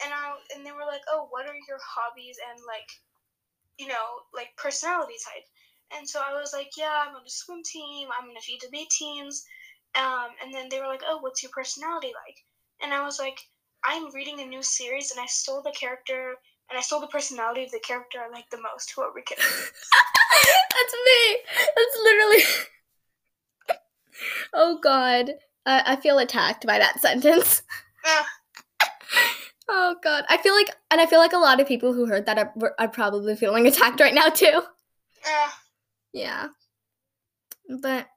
and 0.03 0.11
I 0.13 0.35
and 0.53 0.65
they 0.65 0.75
were 0.75 0.85
like, 0.85 1.01
"Oh, 1.09 1.27
what 1.31 1.47
are 1.47 1.57
your 1.67 1.79
hobbies 1.81 2.37
and 2.37 2.59
like, 2.67 2.89
you 3.79 3.87
know, 3.87 4.27
like 4.35 4.53
personality 4.57 5.15
type?" 5.23 5.47
And 5.97 6.07
so 6.07 6.21
I 6.21 6.37
was 6.37 6.53
like, 6.53 6.77
yeah, 6.77 7.05
I'm 7.07 7.15
on 7.15 7.25
a 7.25 7.29
swim 7.29 7.63
team. 7.63 8.09
I'm 8.13 8.29
in 8.29 8.37
a 8.37 8.41
few 8.41 8.59
debate 8.59 8.91
teams. 8.91 9.45
Um, 9.95 10.29
and 10.43 10.53
then 10.53 10.69
they 10.69 10.79
were 10.79 10.87
like, 10.87 11.01
oh, 11.05 11.17
what's 11.21 11.41
your 11.41 11.51
personality 11.51 12.13
like? 12.13 12.37
And 12.81 12.93
I 12.93 13.03
was 13.03 13.19
like, 13.19 13.39
I'm 13.83 14.13
reading 14.13 14.41
a 14.41 14.45
new 14.45 14.63
series 14.63 15.11
and 15.11 15.19
I 15.19 15.25
stole 15.25 15.61
the 15.61 15.71
character 15.71 16.35
and 16.69 16.77
I 16.77 16.81
stole 16.81 16.99
the 16.99 17.07
personality 17.07 17.63
of 17.63 17.71
the 17.71 17.79
character 17.79 18.19
I 18.19 18.29
like 18.31 18.49
the 18.49 18.61
most. 18.61 18.91
Who 18.95 19.01
are 19.01 19.13
we 19.13 19.21
kidding? 19.23 19.43
That's 19.45 20.93
me. 20.93 21.37
That's 21.75 21.97
literally. 22.03 22.43
oh 24.53 24.79
God, 24.81 25.31
I, 25.65 25.93
I 25.93 25.95
feel 25.97 26.19
attacked 26.19 26.65
by 26.65 26.79
that 26.79 26.99
sentence. 27.01 27.63
Uh, 28.05 28.23
Oh 29.71 29.95
God, 30.03 30.25
I 30.29 30.37
feel 30.37 30.55
like, 30.55 30.71
and 30.89 30.99
I 30.99 31.05
feel 31.05 31.19
like 31.19 31.33
a 31.33 31.37
lot 31.37 31.59
of 31.61 31.67
people 31.67 31.93
who 31.93 32.07
heard 32.07 32.25
that 32.25 32.39
are, 32.39 32.51
are 32.79 32.87
probably 32.87 33.35
feeling 33.35 33.67
attacked 33.67 33.99
right 33.99 34.15
now 34.15 34.29
too. 34.29 34.61
uh, 35.27 35.49
Yeah, 36.11 36.47
but, 37.81 38.07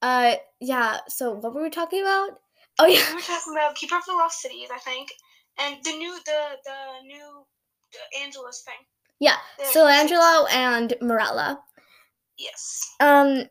uh, 0.00 0.36
yeah. 0.58 1.00
So 1.08 1.32
what 1.32 1.52
were 1.54 1.62
we 1.62 1.68
talking 1.68 2.00
about? 2.00 2.38
Oh 2.80 2.86
yeah, 2.86 3.04
we 3.10 3.16
were 3.16 3.20
talking 3.20 3.52
about 3.52 3.74
Keeper 3.74 3.96
of 3.96 4.04
the 4.06 4.12
Lost 4.14 4.40
Cities, 4.40 4.68
I 4.74 4.78
think, 4.78 5.10
and 5.58 5.76
the 5.84 5.92
new 5.92 6.18
the 6.24 6.40
the 6.64 7.06
new 7.06 7.44
uh, 7.92 8.24
Angela's 8.24 8.62
thing. 8.64 8.86
yeah. 9.20 9.36
The 9.58 9.64
Solangelo 9.64 10.50
and 10.50 10.94
Marella. 11.02 11.58
Yes. 12.38 12.88
Um. 13.00 13.44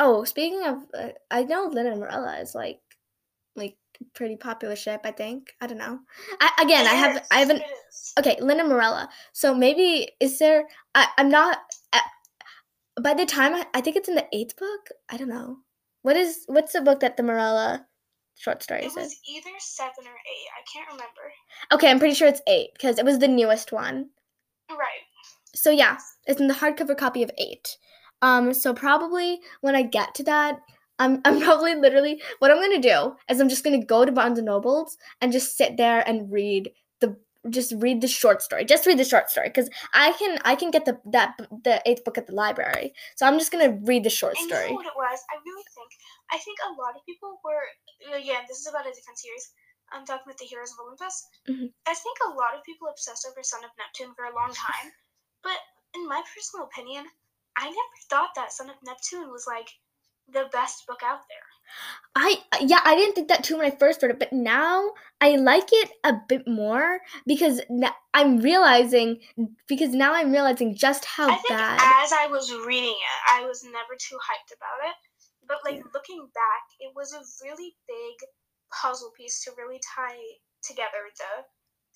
Oh, 0.00 0.24
speaking 0.24 0.64
of, 0.64 0.78
uh, 0.92 1.10
I 1.30 1.44
know 1.44 1.68
Linh 1.68 1.86
and 1.86 2.02
Marella 2.02 2.42
is 2.42 2.54
like, 2.54 2.80
like 3.54 3.76
pretty 4.14 4.36
popular 4.36 4.74
ship. 4.74 5.02
I 5.04 5.12
think. 5.12 5.54
I 5.60 5.68
don't 5.68 5.78
know. 5.78 6.00
I 6.40 6.50
again, 6.60 6.86
I 6.86 6.94
have, 6.94 7.26
I 7.30 7.38
haven't. 7.38 7.62
Okay, 8.18 8.38
Linh 8.40 8.58
and 8.58 8.68
Marella. 8.68 9.08
So 9.32 9.54
maybe 9.54 10.10
is 10.18 10.40
there? 10.40 10.64
I, 10.96 11.06
I'm 11.16 11.28
not. 11.28 11.58
Uh, 11.92 12.00
by 13.00 13.14
the 13.14 13.24
time 13.24 13.54
I, 13.54 13.66
I 13.72 13.80
think 13.80 13.96
it's 13.96 14.08
in 14.08 14.16
the 14.16 14.26
eighth 14.32 14.56
book. 14.56 14.88
I 15.08 15.16
don't 15.16 15.28
know. 15.28 15.58
What 16.02 16.16
is 16.16 16.44
what's 16.46 16.72
the 16.72 16.80
book 16.80 17.00
that 17.00 17.16
the 17.16 17.22
Marella 17.22 17.84
short 18.38 18.62
story 18.62 18.80
It 18.82 18.86
is? 18.86 18.94
was 18.94 19.16
either 19.28 19.50
seven 19.58 20.04
or 20.06 20.10
eight. 20.14 20.48
I 20.56 20.62
can't 20.72 20.86
remember. 20.88 21.32
Okay, 21.72 21.90
I'm 21.90 21.98
pretty 21.98 22.14
sure 22.14 22.28
it's 22.28 22.42
eight 22.46 22.70
because 22.74 22.98
it 22.98 23.04
was 23.04 23.18
the 23.18 23.28
newest 23.28 23.72
one. 23.72 24.10
Right. 24.70 25.04
So 25.54 25.70
yeah, 25.70 25.98
it's 26.26 26.40
in 26.40 26.46
the 26.48 26.54
hardcover 26.54 26.96
copy 26.96 27.22
of 27.22 27.30
eight. 27.38 27.76
Um, 28.22 28.52
so 28.54 28.74
probably 28.74 29.40
when 29.60 29.74
I 29.76 29.82
get 29.82 30.14
to 30.16 30.22
that, 30.24 30.58
I'm 30.98 31.20
I'm 31.24 31.40
probably 31.40 31.74
literally 31.74 32.20
what 32.38 32.50
I'm 32.50 32.60
gonna 32.60 32.80
do 32.80 33.14
is 33.30 33.40
I'm 33.40 33.48
just 33.48 33.64
gonna 33.64 33.84
go 33.84 34.04
to 34.04 34.12
Barnes 34.12 34.38
and 34.38 34.46
Nobles 34.46 34.96
and 35.20 35.32
just 35.32 35.56
sit 35.56 35.76
there 35.76 36.06
and 36.08 36.30
read 36.30 36.70
just 37.50 37.72
read 37.78 38.00
the 38.00 38.08
short 38.08 38.42
story. 38.42 38.64
Just 38.64 38.86
read 38.86 38.98
the 38.98 39.04
short 39.04 39.30
story 39.30 39.48
because 39.48 39.68
I 39.92 40.12
can 40.12 40.38
I 40.44 40.54
can 40.54 40.70
get 40.70 40.84
the 40.84 41.00
that 41.12 41.34
the 41.64 41.82
eighth 41.86 42.04
book 42.04 42.18
at 42.18 42.26
the 42.26 42.34
library. 42.34 42.94
So 43.16 43.26
I'm 43.26 43.38
just 43.38 43.52
gonna 43.52 43.78
read 43.82 44.04
the 44.04 44.10
short 44.10 44.36
story. 44.36 44.68
know 44.68 44.74
what 44.74 44.86
it 44.86 44.96
was? 44.96 45.20
I 45.30 45.36
really 45.44 45.64
think 45.74 45.90
I 46.30 46.38
think 46.38 46.58
a 46.66 46.72
lot 46.80 46.96
of 46.96 47.04
people 47.06 47.40
were 47.44 47.64
again. 48.14 48.44
This 48.48 48.60
is 48.60 48.66
about 48.66 48.86
a 48.86 48.92
different 48.92 49.18
series. 49.18 49.52
I'm 49.90 50.04
talking 50.04 50.24
about 50.26 50.38
the 50.38 50.44
Heroes 50.44 50.72
of 50.72 50.84
Olympus. 50.84 51.26
Mhm. 51.48 51.72
I 51.86 51.94
think 51.94 52.18
a 52.26 52.34
lot 52.36 52.54
of 52.54 52.62
people 52.62 52.88
obsessed 52.88 53.26
over 53.26 53.42
Son 53.42 53.64
of 53.64 53.70
Neptune 53.78 54.14
for 54.14 54.26
a 54.26 54.34
long 54.34 54.52
time, 54.52 54.92
but 55.42 55.58
in 55.94 56.06
my 56.06 56.22
personal 56.34 56.66
opinion, 56.66 57.08
I 57.56 57.64
never 57.64 57.96
thought 58.10 58.34
that 58.36 58.52
Son 58.52 58.68
of 58.68 58.76
Neptune 58.82 59.30
was 59.32 59.46
like 59.46 59.70
the 60.28 60.48
best 60.52 60.86
book 60.86 61.02
out 61.02 61.24
there. 61.28 61.47
I 62.14 62.42
yeah, 62.60 62.80
I 62.84 62.94
didn't 62.96 63.14
think 63.14 63.28
that 63.28 63.44
too 63.44 63.56
when 63.56 63.66
I 63.66 63.76
first 63.76 64.02
read 64.02 64.10
it, 64.10 64.18
but 64.18 64.32
now 64.32 64.92
I 65.20 65.36
like 65.36 65.68
it 65.72 65.90
a 66.04 66.14
bit 66.28 66.46
more 66.48 67.00
because 67.26 67.60
I'm 68.14 68.38
realizing 68.38 69.20
because 69.68 69.90
now 69.90 70.14
I'm 70.14 70.32
realizing 70.32 70.74
just 70.74 71.04
how 71.04 71.28
I 71.30 71.40
bad. 71.48 71.78
as 72.04 72.12
I 72.12 72.26
was 72.26 72.52
reading 72.66 72.96
it, 72.96 73.32
I 73.32 73.44
was 73.46 73.62
never 73.64 73.94
too 73.98 74.16
hyped 74.16 74.54
about 74.56 74.88
it. 74.88 74.96
But 75.46 75.58
like 75.64 75.76
Yeah. 75.76 75.90
looking 75.94 76.26
back, 76.34 76.64
it 76.80 76.92
was 76.94 77.12
a 77.12 77.22
really 77.44 77.76
big 77.86 78.28
puzzle 78.70 79.12
piece 79.16 79.44
to 79.44 79.52
really 79.56 79.80
tie 79.94 80.18
together 80.62 81.08
the 81.16 81.44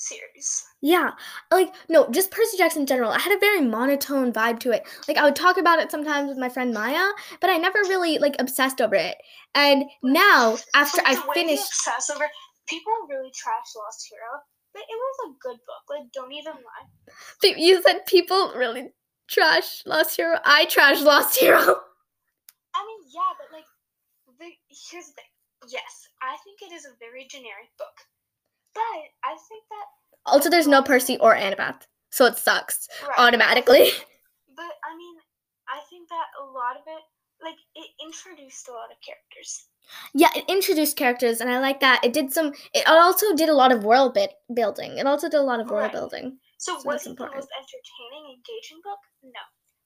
series. 0.03 0.65
Yeah, 0.81 1.13
like 1.51 1.75
no, 1.89 2.09
just 2.11 2.31
Percy 2.31 2.57
Jackson 2.57 2.83
in 2.83 2.87
general. 2.87 3.11
I 3.11 3.19
had 3.19 3.37
a 3.37 3.41
very 3.41 3.61
monotone 3.61 4.33
vibe 4.33 4.59
to 4.61 4.73
it. 4.73 4.83
Like 5.09 5.17
I 5.17 5.25
would 5.25 5.37
talk 5.37 5.57
about 5.59 5.79
it 5.79 5.91
sometimes 5.91 6.29
with 6.29 6.39
my 6.39 6.49
friend 6.49 6.75
Maya, 6.75 7.07
but 7.41 7.51
I 7.51 7.57
never 7.57 7.79
really 7.81 8.19
like 8.19 8.37
obsessed 8.39 8.81
over 8.81 8.95
it. 8.95 9.17
And 9.55 9.85
now, 10.03 10.57
after 10.75 11.03
But 11.03 11.19
I 11.19 11.35
finished, 11.35 11.63
obsess 11.63 12.11
over 12.11 12.29
people 12.69 12.93
really 13.09 13.31
trash 13.35 13.77
Lost 13.77 14.09
Hero, 14.11 14.41
but 14.73 14.83
it 14.83 14.97
was 14.97 15.17
a 15.27 15.37
good 15.43 15.59
book. 15.67 15.85
Like, 15.89 16.11
don't 16.13 16.33
even 16.33 16.55
lie. 16.55 17.55
You 17.57 17.83
said 17.83 18.07
people 18.07 18.53
really 18.57 18.91
trash 19.29 19.83
Lost 19.87 20.17
Hero. 20.17 20.39
I 20.45 20.67
trash 20.67 21.01
Lost 21.01 21.39
Hero. 21.39 21.59
I 22.75 22.81
mean, 22.87 23.01
yeah, 23.13 23.33
but 23.39 23.53
like, 23.53 23.69
the 24.39 24.51
here's 24.91 25.07
the 25.07 25.13
thing. 25.13 25.25
Yes, 25.69 26.09
I 26.21 26.37
think 26.43 26.59
it 26.63 26.75
is 26.75 26.87
a 26.87 26.97
very 26.99 27.27
generic 27.31 27.71
book, 27.79 27.95
but 28.75 29.03
I 29.25 29.37
think 29.49 29.65
that 29.71 29.87
Also, 30.27 30.51
there's 30.51 30.69
no 30.69 30.83
Percy 30.83 31.19
or 31.19 31.35
Annabeth, 31.35 31.83
so 32.11 32.27
it 32.27 32.37
sucks 32.39 32.89
right. 33.07 33.19
automatically. 33.19 33.91
But 34.55 34.73
I 34.85 34.95
mean, 34.97 35.17
I 35.69 35.81
think 35.89 36.09
that 36.11 36.27
a 36.43 36.45
lot 36.45 36.77
of 36.77 36.83
it, 36.87 37.03
like, 37.43 37.57
it 37.75 37.89
introduced 38.05 38.69
a 38.69 38.73
lot 38.73 38.91
of 38.93 38.99
characters. 39.01 39.65
Yeah, 40.15 40.29
it 40.37 40.45
introduced 40.47 40.97
characters, 40.97 41.41
and 41.41 41.51
I 41.51 41.59
like 41.59 41.81
that. 41.81 42.05
It 42.05 42.13
did 42.13 42.33
some. 42.33 42.53
It 42.75 42.87
also 42.87 43.35
did 43.35 43.49
a 43.49 43.55
lot 43.55 43.73
of 43.73 43.85
world 43.85 44.13
bit 44.15 44.31
building. 44.55 44.99
It 44.99 45.07
also 45.07 45.29
did 45.29 45.41
a 45.41 45.43
lot 45.43 45.61
of 45.61 45.71
world 45.71 45.85
Right. 45.85 45.93
building. 45.93 46.39
So, 46.59 46.79
So 46.79 46.89
was 46.89 47.01
it 47.01 47.05
the 47.05 47.11
important. 47.11 47.37
most 47.37 47.49
entertaining, 47.57 48.37
engaging 48.37 48.81
book? 48.85 49.01
No. 49.23 49.41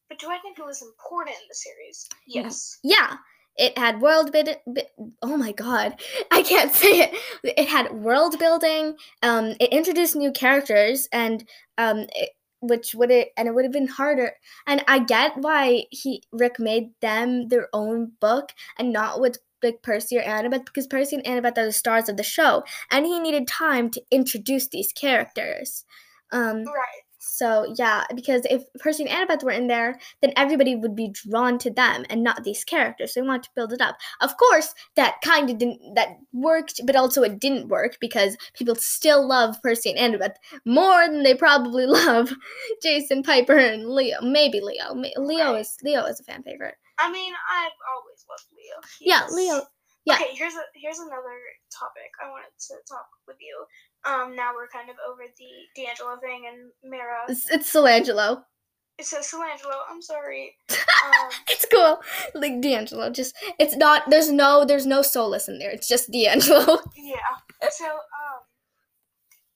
But 0.09 0.19
do 0.19 0.31
I 0.31 0.39
think 0.39 0.59
it 0.59 0.65
was 0.65 0.83
important 0.83 1.37
in 1.37 1.47
the 1.49 1.55
series? 1.55 2.09
Mm, 2.13 2.19
yes. 2.27 2.79
Yeah, 2.83 3.17
it 3.57 3.77
had 3.79 4.01
world 4.01 4.33
bit. 4.33 4.63
bit 4.73 4.91
oh 5.23 5.37
my 5.37 5.53
god, 5.53 6.01
I 6.31 6.43
can't 6.43 6.73
say 6.83 7.01
it. 7.01 7.15
It 7.43 7.69
had 7.69 7.93
world 7.93 8.39
building. 8.39 8.97
Um, 9.23 9.55
it 9.61 9.73
introduced 9.73 10.17
new 10.17 10.33
characters, 10.33 11.09
and 11.13 11.45
um, 11.79 12.07
it, 12.15 12.31
which 12.61 12.95
would 12.95 13.11
it 13.11 13.31
and 13.37 13.49
it 13.49 13.55
would 13.55 13.65
have 13.65 13.73
been 13.73 13.89
harder. 13.89 14.33
And 14.67 14.85
I 14.89 15.01
get 15.01 15.37
why 15.37 15.85
he 15.91 16.23
Rick 16.33 16.59
made 16.59 16.91
them 17.01 17.49
their 17.49 17.69
own 17.73 18.13
book 18.21 18.53
and 18.79 18.93
not 18.93 19.21
with 19.21 19.39
like 19.63 19.83
Percy 19.83 20.19
or 20.19 20.23
Annabeth 20.23 20.67
because 20.67 20.87
Percy 20.87 21.17
and 21.17 21.25
Annabeth 21.25 21.59
are 21.59 21.65
the 21.67 21.73
stars 21.73 22.09
of 22.09 22.17
the 22.17 22.23
show, 22.23 22.65
and 22.91 23.07
he 23.07 23.19
needed 23.21 23.49
time 23.49 23.91
to 23.91 24.03
introduce 24.11 24.69
these 24.69 24.93
characters. 24.93 25.85
Um, 26.33 26.59
Right. 26.65 27.06
So 27.29 27.73
yeah, 27.77 28.05
because 28.15 28.43
if 28.49 28.63
Percy 28.79 29.05
and 29.07 29.29
Annabeth 29.29 29.43
were 29.43 29.51
in 29.51 29.67
there, 29.67 29.99
then 30.23 30.33
everybody 30.37 30.77
would 30.77 30.95
be 30.97 31.09
drawn 31.29 31.59
to 31.59 31.71
them 31.71 32.05
and 32.09 32.23
not 32.23 32.45
these 32.45 32.65
characters. 32.65 33.15
So 33.15 33.21
we 33.23 33.29
want 33.29 33.43
to 33.45 33.51
build 33.57 33.73
it 33.73 33.81
up. 33.81 33.97
Of 34.21 34.37
course, 34.37 34.75
that 34.97 35.17
kind 35.23 35.51
of 35.51 35.59
didn't 35.59 35.95
that 35.95 36.17
worked, 36.33 36.81
but 36.85 36.97
also 36.97 37.23
it 37.23 37.39
didn't 37.41 37.69
work 37.69 37.99
because 38.01 38.37
people 38.55 38.75
still 38.77 39.27
love 39.27 39.57
Percy 39.63 39.93
and 39.93 40.15
Annabeth 40.15 40.35
more 40.65 41.07
than 41.09 41.23
they 41.23 41.35
probably 41.35 41.87
love 41.87 42.33
Jason 42.83 43.23
Piper 43.23 43.57
and 43.57 43.89
Leo. 43.89 44.21
Maybe 44.23 44.61
Leo. 44.61 44.95
Leo 45.17 45.53
Right. 45.53 45.61
is 45.61 45.77
Leo 45.83 46.05
is 46.05 46.21
a 46.21 46.25
fan 46.25 46.43
favorite. 46.43 46.75
I 46.99 47.11
mean, 47.13 47.33
I've 47.51 47.73
always 47.95 48.25
loved 48.29 48.47
Leo. 48.57 48.81
Yeah, 49.01 49.21
He's- 49.27 49.33
Leo. 49.35 49.63
yeah. 50.07 50.15
Okay, 50.15 50.35
here's 50.35 50.55
a 50.55 50.63
here's 50.75 50.99
another 50.99 51.37
topic 51.77 52.11
I 52.25 52.31
wanted 52.31 52.55
to 52.69 52.75
talk 52.89 53.07
with 53.27 53.37
you. 53.41 53.65
Um, 54.07 54.37
now 54.37 54.53
we're 54.55 54.69
kind 54.69 54.89
of 54.89 54.97
over 55.09 55.23
the 55.37 55.51
D'Angelo 55.75 56.17
thing 56.21 56.45
and 56.49 56.91
Mara. 56.91 57.25
It's, 57.29 57.51
it's 57.51 57.73
Solangelo. 57.73 58.45
It 58.99 59.05
says 59.05 59.31
Solangelo. 59.31 59.77
I'm 59.91 60.03
sorry. 60.03 60.55
Um, 61.07 61.31
It's 61.49 61.67
cool. 61.73 62.01
Like 62.35 62.61
D'Angelo. 62.61 63.11
Just 63.11 63.37
it's 63.61 63.77
not 63.77 64.09
there's 64.11 64.33
no 64.33 64.65
there's 64.65 64.87
no 64.87 65.03
Solus 65.03 65.47
in 65.47 65.59
there. 65.59 65.71
It's 65.71 65.87
just 65.87 66.11
D'Angelo. 66.11 66.81
yeah. 66.97 67.69
So 67.71 67.85
um, 67.85 68.41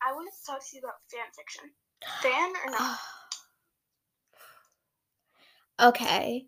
I 0.03 0.13
wanted 0.13 0.31
to 0.31 0.47
talk 0.47 0.61
to 0.61 0.77
you 0.77 0.81
about 0.81 0.95
fan 1.11 1.27
fiction. 1.35 1.71
Fan 2.23 2.53
or 2.67 2.71
not? 2.71 2.99
okay. 5.89 6.47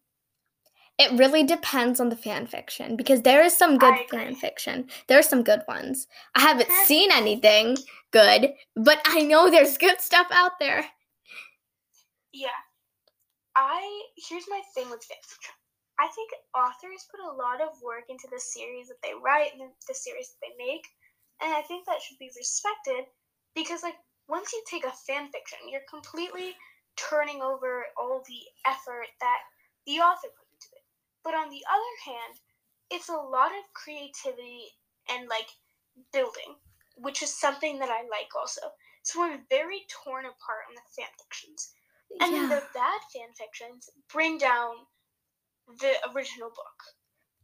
It 1.03 1.19
really 1.19 1.43
depends 1.43 1.99
on 1.99 2.11
the 2.11 2.17
fan 2.17 2.47
fiction 2.47 2.95
because 2.95 3.23
there 3.23 3.43
is 3.43 3.57
some 3.57 3.77
good 3.77 3.95
fan 4.09 4.37
fiction. 4.37 4.87
There 5.09 5.19
are 5.19 5.23
some 5.23 5.43
good 5.43 5.63
ones. 5.67 6.07
I 6.37 6.43
haven't 6.43 6.71
seen 6.85 7.11
anything 7.11 7.77
good, 8.13 8.55
but 8.77 9.01
I 9.05 9.23
know 9.23 9.51
there's 9.51 9.79
good 9.79 10.01
stuff 10.01 10.29
out 10.31 10.61
there. 10.61 10.87
Yeah. 12.33 12.55
I 13.57 13.83
here's 14.17 14.47
my 14.49 14.63
thing 14.77 14.91
with 14.91 15.03
fan 15.03 15.19
fiction. 15.27 15.55
I 15.99 16.07
think 16.15 16.31
authors 16.55 17.09
put 17.11 17.19
a 17.19 17.35
lot 17.35 17.61
of 17.61 17.83
work 17.83 18.05
into 18.09 18.29
the 18.31 18.39
series 18.39 18.87
that 18.87 19.03
they 19.03 19.13
write 19.21 19.59
and 19.59 19.71
the, 19.89 19.95
series 19.95 20.31
that 20.31 20.47
they 20.47 20.55
make, 20.65 20.87
and 21.43 21.53
I 21.53 21.63
think 21.63 21.85
that 21.87 22.01
should 22.01 22.19
be 22.19 22.31
respected 22.37 23.11
because 23.57 23.83
like 23.83 23.99
once 24.29 24.53
you 24.53 24.63
take 24.71 24.85
a 24.85 24.95
fan 25.05 25.29
fiction, 25.33 25.59
you're 25.69 25.91
completely 25.91 26.55
turning 26.97 27.43
over 27.43 27.87
all 27.99 28.23
the 28.29 28.71
effort 28.71 29.11
that 29.21 29.41
the 29.87 29.99
author 29.99 30.29
put 30.31 30.31
into 30.31 30.41
it. 30.41 30.42
But 31.25 31.35
on 31.35 31.51
the 31.51 31.63
other 31.71 31.95
hand, 32.05 32.41
it's 32.91 33.09
a 33.09 33.15
lot 33.15 33.53
of 33.53 33.73
creativity 33.75 34.75
and 35.09 35.29
like 35.29 35.49
building, 36.13 36.57
which 36.97 37.23
is 37.23 37.39
something 37.39 37.79
that 37.79 37.89
I 37.89 38.03
like 38.03 38.35
also. 38.39 38.61
So 39.03 39.23
I'm 39.23 39.41
very 39.51 39.83
torn 39.89 40.25
apart 40.25 40.67
on 40.69 40.75
the 40.75 40.83
fan 40.97 41.11
fictions. 41.19 41.73
And 42.21 42.33
yeah. 42.33 42.49
the 42.49 42.63
bad 42.75 43.01
fan 43.13 43.33
fictions 43.37 43.89
bring 44.13 44.39
down 44.39 44.75
the 45.81 45.93
original 46.15 46.51
book. 46.51 46.79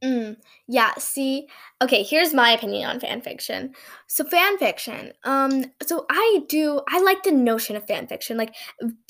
Mm, 0.03 0.37
yeah, 0.69 0.93
see, 0.99 1.49
okay, 1.83 2.05
here's 2.05 2.33
my 2.33 2.51
opinion 2.53 2.89
on 2.89 3.01
fan 3.01 3.21
fiction. 3.21 3.75
So 4.07 4.23
fan 4.25 4.57
fiction, 4.57 5.13
um, 5.25 5.65
so 5.83 6.07
I 6.09 6.43
do 6.49 6.81
I 6.89 7.01
like 7.01 7.25
the 7.25 7.33
notion 7.33 7.75
of 7.75 7.85
fan 7.89 8.07
fiction, 8.07 8.37
like 8.37 8.55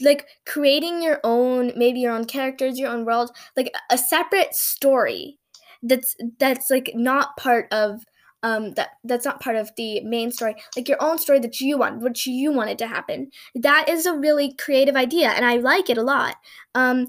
like 0.01 0.27
creating 0.46 1.03
your 1.03 1.20
own, 1.24 1.72
maybe 1.77 2.01
your 2.01 2.12
own 2.12 2.24
characters, 2.24 2.79
your 2.79 2.88
own 2.90 3.05
world, 3.05 3.31
like 3.55 3.70
a 3.90 3.98
separate 3.98 4.55
story 4.55 5.38
that's 5.83 6.16
that's 6.38 6.70
like 6.70 6.90
not 6.94 7.37
part 7.37 7.70
of 7.72 8.03
um 8.42 8.70
that 8.72 8.90
that's 9.05 9.24
not 9.24 9.40
part 9.40 9.57
of 9.57 9.70
the 9.77 10.01
main 10.01 10.31
story 10.33 10.55
like 10.77 10.88
your 10.88 11.01
own 11.01 11.18
story 11.18 11.38
that 11.38 11.61
you 11.61 11.79
want 11.79 12.01
which 12.03 12.27
you 12.27 12.51
wanted 12.53 12.79
to 12.79 12.87
happen 12.87 13.31
that 13.55 13.88
is 13.88 14.05
a 14.07 14.12
really 14.12 14.53
creative 14.55 14.96
idea 14.96 15.29
and 15.31 15.44
i 15.44 15.57
like 15.57 15.88
it 15.88 15.96
a 15.98 16.03
lot 16.03 16.35
um 16.74 17.07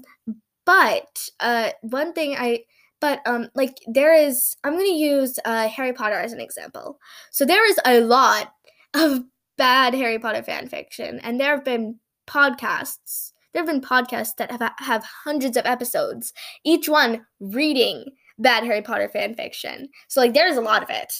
but 0.64 1.28
uh 1.40 1.70
one 1.82 2.12
thing 2.12 2.36
i 2.38 2.60
but 3.00 3.20
um 3.26 3.48
like 3.54 3.78
there 3.86 4.14
is 4.14 4.56
i'm 4.64 4.76
to 4.78 4.84
use 4.84 5.38
uh 5.44 5.68
harry 5.68 5.92
potter 5.92 6.16
as 6.16 6.32
an 6.32 6.40
example. 6.40 6.98
So 7.30 7.44
there 7.44 7.68
is 7.68 7.78
a 7.84 8.00
lot 8.00 8.52
of 8.94 9.20
bad 9.56 9.94
harry 9.94 10.18
potter 10.18 10.42
fan 10.42 10.68
fiction 10.68 11.20
and 11.20 11.38
there 11.38 11.54
have 11.54 11.64
been 11.64 11.98
podcasts 12.26 13.32
there 13.52 13.62
have 13.62 13.70
been 13.70 13.80
podcasts 13.80 14.36
that 14.36 14.50
have 14.50 14.72
have 14.78 15.04
hundreds 15.04 15.56
of 15.56 15.66
episodes 15.66 16.32
each 16.64 16.88
one 16.88 17.26
reading 17.40 18.04
bad 18.38 18.64
harry 18.64 18.82
potter 18.82 19.08
fan 19.08 19.34
fiction. 19.34 19.88
So 20.08 20.20
like 20.20 20.34
there's 20.34 20.56
a 20.56 20.62
lot 20.62 20.82
of 20.82 20.90
it. 20.90 21.12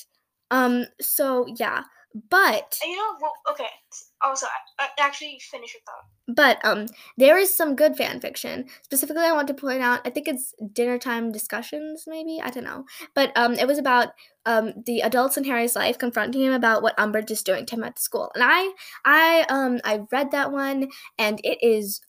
Um 0.51 0.87
so 1.01 1.47
yeah 1.59 1.83
but 2.29 2.79
you 2.85 2.97
know, 2.97 3.17
well, 3.21 3.33
okay. 3.53 3.69
Also, 4.23 4.47
I, 4.79 4.89
I 4.99 5.07
actually 5.07 5.39
finish 5.51 5.75
your 5.75 5.81
thought. 5.87 6.05
but 6.37 6.59
um 6.65 6.87
there 7.17 7.39
is 7.39 7.53
some 7.55 7.77
good 7.77 7.97
fan 7.97 8.21
fiction. 8.21 8.67
Specifically 8.83 9.23
i 9.23 9.33
want 9.33 9.49
to 9.49 9.55
point 9.55 9.81
out 9.83 10.01
i 10.07 10.11
think 10.11 10.29
it's 10.29 10.55
dinner 10.73 10.99
time 10.99 11.33
discussions 11.33 12.05
maybe? 12.07 12.41
I 12.43 12.51
don't 12.51 12.65
know. 12.65 12.85
But 13.15 13.33
um 13.37 13.55
it 13.55 13.67
was 13.67 13.79
about 13.79 14.09
um 14.47 14.73
the 14.87 15.01
adults 15.03 15.37
in 15.37 15.45
harry's 15.45 15.77
life 15.77 15.99
confronting 15.99 16.43
him 16.43 16.53
about 16.53 16.83
what 16.83 16.97
umbridge 16.97 17.31
is 17.31 17.43
doing 17.43 17.65
to 17.67 17.77
him 17.77 17.85
at 17.85 17.97
the 17.97 18.03
school. 18.03 18.31
And 18.35 18.45
i 18.45 18.73
i 19.05 19.47
um 19.49 19.81
i 19.85 20.01
read 20.13 20.31
that 20.33 20.53
one 20.53 20.89
and 21.19 21.41
it 21.45 21.59
is 21.63 22.01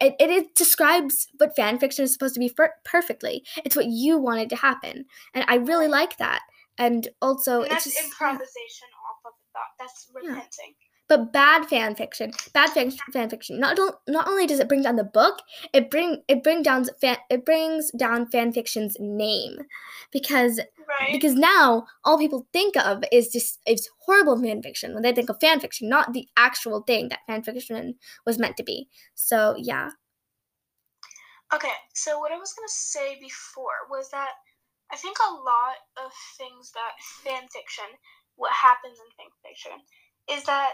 it, 0.00 0.14
it, 0.20 0.30
it 0.30 0.54
describes 0.54 1.26
what 1.38 1.56
fan 1.56 1.78
fiction 1.78 2.04
is 2.04 2.12
supposed 2.12 2.34
to 2.34 2.40
be 2.40 2.52
perfectly. 2.84 3.42
It's 3.64 3.74
what 3.74 3.86
you 3.86 4.16
wanted 4.18 4.48
to 4.50 4.56
happen. 4.56 5.04
And 5.34 5.44
i 5.48 5.56
really 5.56 5.88
like 5.88 6.16
that. 6.18 6.40
And 6.78 7.08
also 7.20 7.62
And 7.62 7.72
it's 7.72 7.84
just 7.84 7.98
improvisation. 8.02 8.22
off 8.22 8.34
of 8.34 8.40
the 8.40 8.91
thought. 9.52 9.72
That's 9.78 10.08
Yeah. 10.22 10.30
repenting. 10.30 10.74
but 11.08 11.32
bad 11.32 11.66
fan 11.66 11.94
fiction 11.94 12.32
bad 12.54 12.70
fan, 12.70 12.90
fan 13.12 13.28
fiction 13.28 13.58
not, 13.60 13.78
not 14.08 14.26
only 14.28 14.46
does 14.46 14.60
it 14.60 14.68
bring 14.68 14.82
down 14.82 14.96
the 14.96 15.04
book 15.04 15.40
it 15.72 15.90
bring 15.90 16.22
it 16.28 16.42
bring 16.42 16.62
down 16.62 16.84
fan 17.00 17.16
it 17.28 17.44
brings 17.44 17.90
down 17.92 18.26
fan 18.30 18.52
fiction's 18.52 18.96
name 19.00 19.58
because 20.12 20.60
Right. 20.88 21.12
because 21.12 21.34
now 21.34 21.86
all 22.04 22.18
people 22.18 22.46
think 22.52 22.76
of 22.76 23.02
is 23.12 23.28
just 23.28 23.60
it's 23.66 23.90
horrible 24.06 24.40
fan 24.40 24.62
fiction 24.62 24.94
when 24.94 25.02
they 25.02 25.12
think 25.12 25.28
of 25.28 25.40
fan 25.40 25.60
fiction 25.60 25.88
not 25.88 26.12
the 26.12 26.26
actual 26.36 26.82
thing 26.82 27.08
that 27.08 27.20
fan 27.26 27.42
fiction 27.42 27.96
was 28.24 28.38
meant 28.38 28.56
to 28.56 28.62
be 28.62 28.88
so 29.14 29.54
yeah 29.58 29.90
Okay, 31.52 31.72
so 31.94 32.18
what 32.18 32.32
I 32.32 32.38
was 32.38 32.52
gonna 32.54 32.68
say 32.68 33.18
before 33.20 33.86
was 33.90 34.10
that 34.10 34.32
I 34.90 34.96
think 34.96 35.16
a 35.18 35.32
lot 35.34 35.76
of 35.98 36.12
things 36.38 36.72
that 36.72 36.92
fan 37.24 37.46
fiction, 37.48 37.84
what 38.36 38.52
happens 38.52 38.98
in 38.98 39.28
fiction, 39.44 39.72
is 40.30 40.44
that 40.44 40.72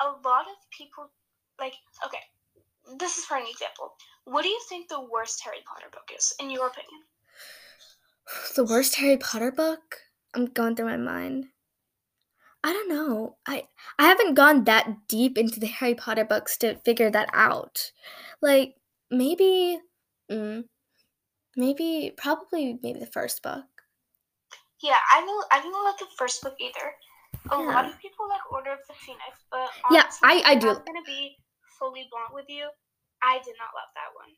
a 0.00 0.06
lot 0.06 0.46
of 0.46 0.56
people 0.70 1.10
like 1.60 1.74
okay, 2.06 2.22
this 2.98 3.18
is 3.18 3.24
for 3.24 3.36
an 3.36 3.46
example. 3.50 3.94
What 4.24 4.42
do 4.42 4.48
you 4.48 4.60
think 4.68 4.88
the 4.88 5.00
worst 5.00 5.42
Harry 5.44 5.62
Potter 5.66 5.88
book 5.90 6.10
is, 6.14 6.34
in 6.38 6.50
your 6.50 6.66
opinion? 6.66 7.02
the 8.56 8.64
worst 8.64 8.96
harry 8.96 9.16
potter 9.16 9.50
book? 9.50 9.96
I'm 10.34 10.46
going 10.46 10.76
through 10.76 10.86
my 10.86 10.96
mind. 10.96 11.46
I 12.62 12.72
don't 12.72 12.88
know. 12.88 13.36
I 13.46 13.64
i 13.98 14.06
haven't 14.06 14.34
gone 14.34 14.64
that 14.64 15.08
deep 15.08 15.38
into 15.38 15.60
the 15.60 15.66
harry 15.66 15.94
potter 15.94 16.24
books 16.24 16.56
to 16.58 16.76
figure 16.84 17.10
that 17.10 17.30
out. 17.32 17.92
Like 18.42 18.74
maybe 19.10 19.78
mm, 20.30 20.64
maybe 21.56 22.12
probably 22.16 22.78
maybe 22.82 22.98
the 22.98 23.06
first 23.06 23.42
book 23.42 23.64
Yeah, 24.82 24.98
I 25.12 25.20
know 25.24 25.42
I 25.52 25.60
don't 25.60 25.84
like 25.84 25.98
the 25.98 26.06
first 26.16 26.42
book 26.42 26.54
either. 26.60 26.94
A 27.50 27.56
lot 27.58 27.86
of 27.86 27.98
people 28.00 28.28
like 28.28 28.40
Order 28.52 28.72
of 28.72 28.78
the 28.88 28.94
Phoenix, 28.94 29.32
but 29.50 29.70
Yeah, 29.90 30.04
I- 30.22 30.42
I 30.44 30.54
do. 30.54 30.68
I'm 30.70 30.84
gonna 30.84 31.02
be 31.06 31.36
fully 31.78 32.08
blunt 32.10 32.34
with 32.34 32.48
you. 32.48 32.68
I 33.22 33.38
did 33.38 33.54
not 33.58 33.70
love 33.74 33.90
that 33.94 34.14
one. 34.14 34.32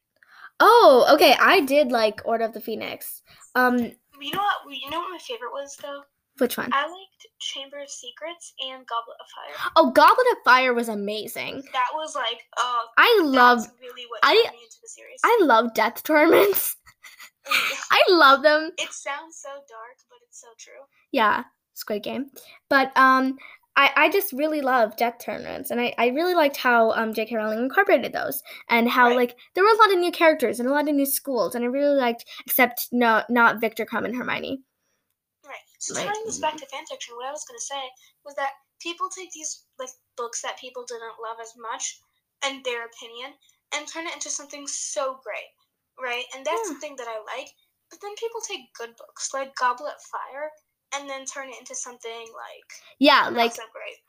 oh 0.61 1.07
okay 1.15 1.35
i 1.41 1.61
did 1.61 1.91
like 1.93 2.21
order 2.25 2.45
of 2.45 2.53
the 2.53 2.61
phoenix 2.61 3.23
um 3.55 3.77
You 4.21 4.33
know 4.33 4.43
what? 4.43 4.77
You 4.77 4.91
know 4.91 5.01
what 5.01 5.11
my 5.13 5.19
favorite 5.19 5.53
was 5.53 5.77
though. 5.77 6.03
which 6.39 6.57
one? 6.59 6.71
I 6.73 6.83
liked 6.87 7.27
Chamber 7.41 7.81
of 7.81 7.91
Secrets 7.91 8.53
and 8.61 8.87
Goblet 8.87 9.17
of 9.21 9.29
Fire. 9.37 9.73
oh 9.77 9.91
goblet 9.91 10.27
of 10.33 10.39
fire 10.45 10.73
was 10.75 10.89
amazing 10.89 11.63
That 11.73 11.89
was 11.95 12.15
like, 12.15 12.41
uh, 12.59 12.83
i 12.99 13.21
love 13.25 13.67
really 13.81 14.07
what 14.11 14.21
I- 14.23 14.35
me 14.35 14.63
into 14.65 14.79
the 14.83 14.89
series. 14.89 15.21
i 15.25 15.39
love 15.43 15.73
death 15.75 16.03
torments 16.03 16.77
i 17.91 18.01
love 18.09 18.43
them 18.43 18.71
it 18.79 18.93
sounds 18.93 19.37
so 19.41 19.49
dark, 19.51 19.97
but 20.09 20.19
it's 20.27 20.41
so 20.41 20.49
true. 20.59 20.83
yeah 21.13 21.45
squid 21.75 22.03
game 22.03 22.27
but 22.69 22.93
um 22.97 23.37
I, 23.77 23.91
I 23.97 24.11
just 24.11 24.33
really 24.33 24.61
love 24.61 24.97
death 24.97 25.19
tournaments 25.25 25.71
and 25.71 25.81
I, 25.81 25.95
I 25.97 26.09
really 26.09 26.35
liked 26.35 26.57
how 26.57 26.91
um 26.93 27.15
j.k 27.15 27.35
rowling 27.37 27.61
incorporated 27.61 28.13
those 28.13 28.43
and 28.69 28.89
how 28.91 29.07
Right. 29.09 29.17
like 29.17 29.37
there 29.55 29.65
were 29.65 29.71
a 29.71 29.77
lot 29.77 29.93
of 29.93 29.99
new 30.01 30.11
characters 30.11 30.59
and 30.61 30.69
a 30.69 30.73
lot 30.73 30.89
of 30.89 30.95
new 30.95 31.07
schools 31.07 31.55
and 31.55 31.65
i 31.65 31.69
really 31.69 31.95
liked 31.99 32.25
except 32.47 32.89
no 32.93 33.23
not 33.31 33.61
viktor 33.61 33.87
krum 33.87 34.05
and 34.05 34.17
hermione 34.17 34.63
Right. 35.47 35.57
So 35.79 35.95
Right. 35.95 36.07
tying 36.07 36.25
this 36.27 36.39
back 36.39 36.57
to 36.57 36.67
fanfiction, 36.67 37.17
what 37.17 37.27
I 37.27 37.33
was 37.33 37.45
gonna 37.45 37.61
say 37.61 37.91
was 38.25 38.35
that 38.37 38.53
people 38.81 39.09
take 39.09 39.31
these 39.33 39.65
like 39.79 39.91
books 40.17 40.43
that 40.43 40.59
people 40.59 40.85
didn't 40.85 41.21
love 41.23 41.39
as 41.41 41.57
much 41.57 42.01
and 42.45 42.63
their 42.65 42.87
opinion 42.87 43.35
and 43.73 43.87
turn 43.89 44.07
it 44.07 44.15
into 44.15 44.31
something 44.31 44.67
so 44.67 45.21
great. 45.25 45.49
Right? 46.11 46.25
And 46.35 46.45
that's 46.45 46.67
Yeah. 46.69 46.75
the 46.75 46.81
thing 46.81 46.97
that 46.97 47.07
I 47.09 47.19
like. 47.23 47.51
But 47.91 48.01
then 48.03 48.15
people 48.17 48.41
take 48.41 48.73
good 48.75 48.97
books 48.97 49.31
like 49.35 49.55
Goblet 49.55 49.95
of 49.95 50.03
Fire 50.03 50.51
and 50.95 51.09
then 51.09 51.25
turn 51.25 51.49
it 51.49 51.59
into 51.59 51.75
something 51.75 52.27
like 52.35 52.69
yeah 52.99 53.29
like 53.29 53.55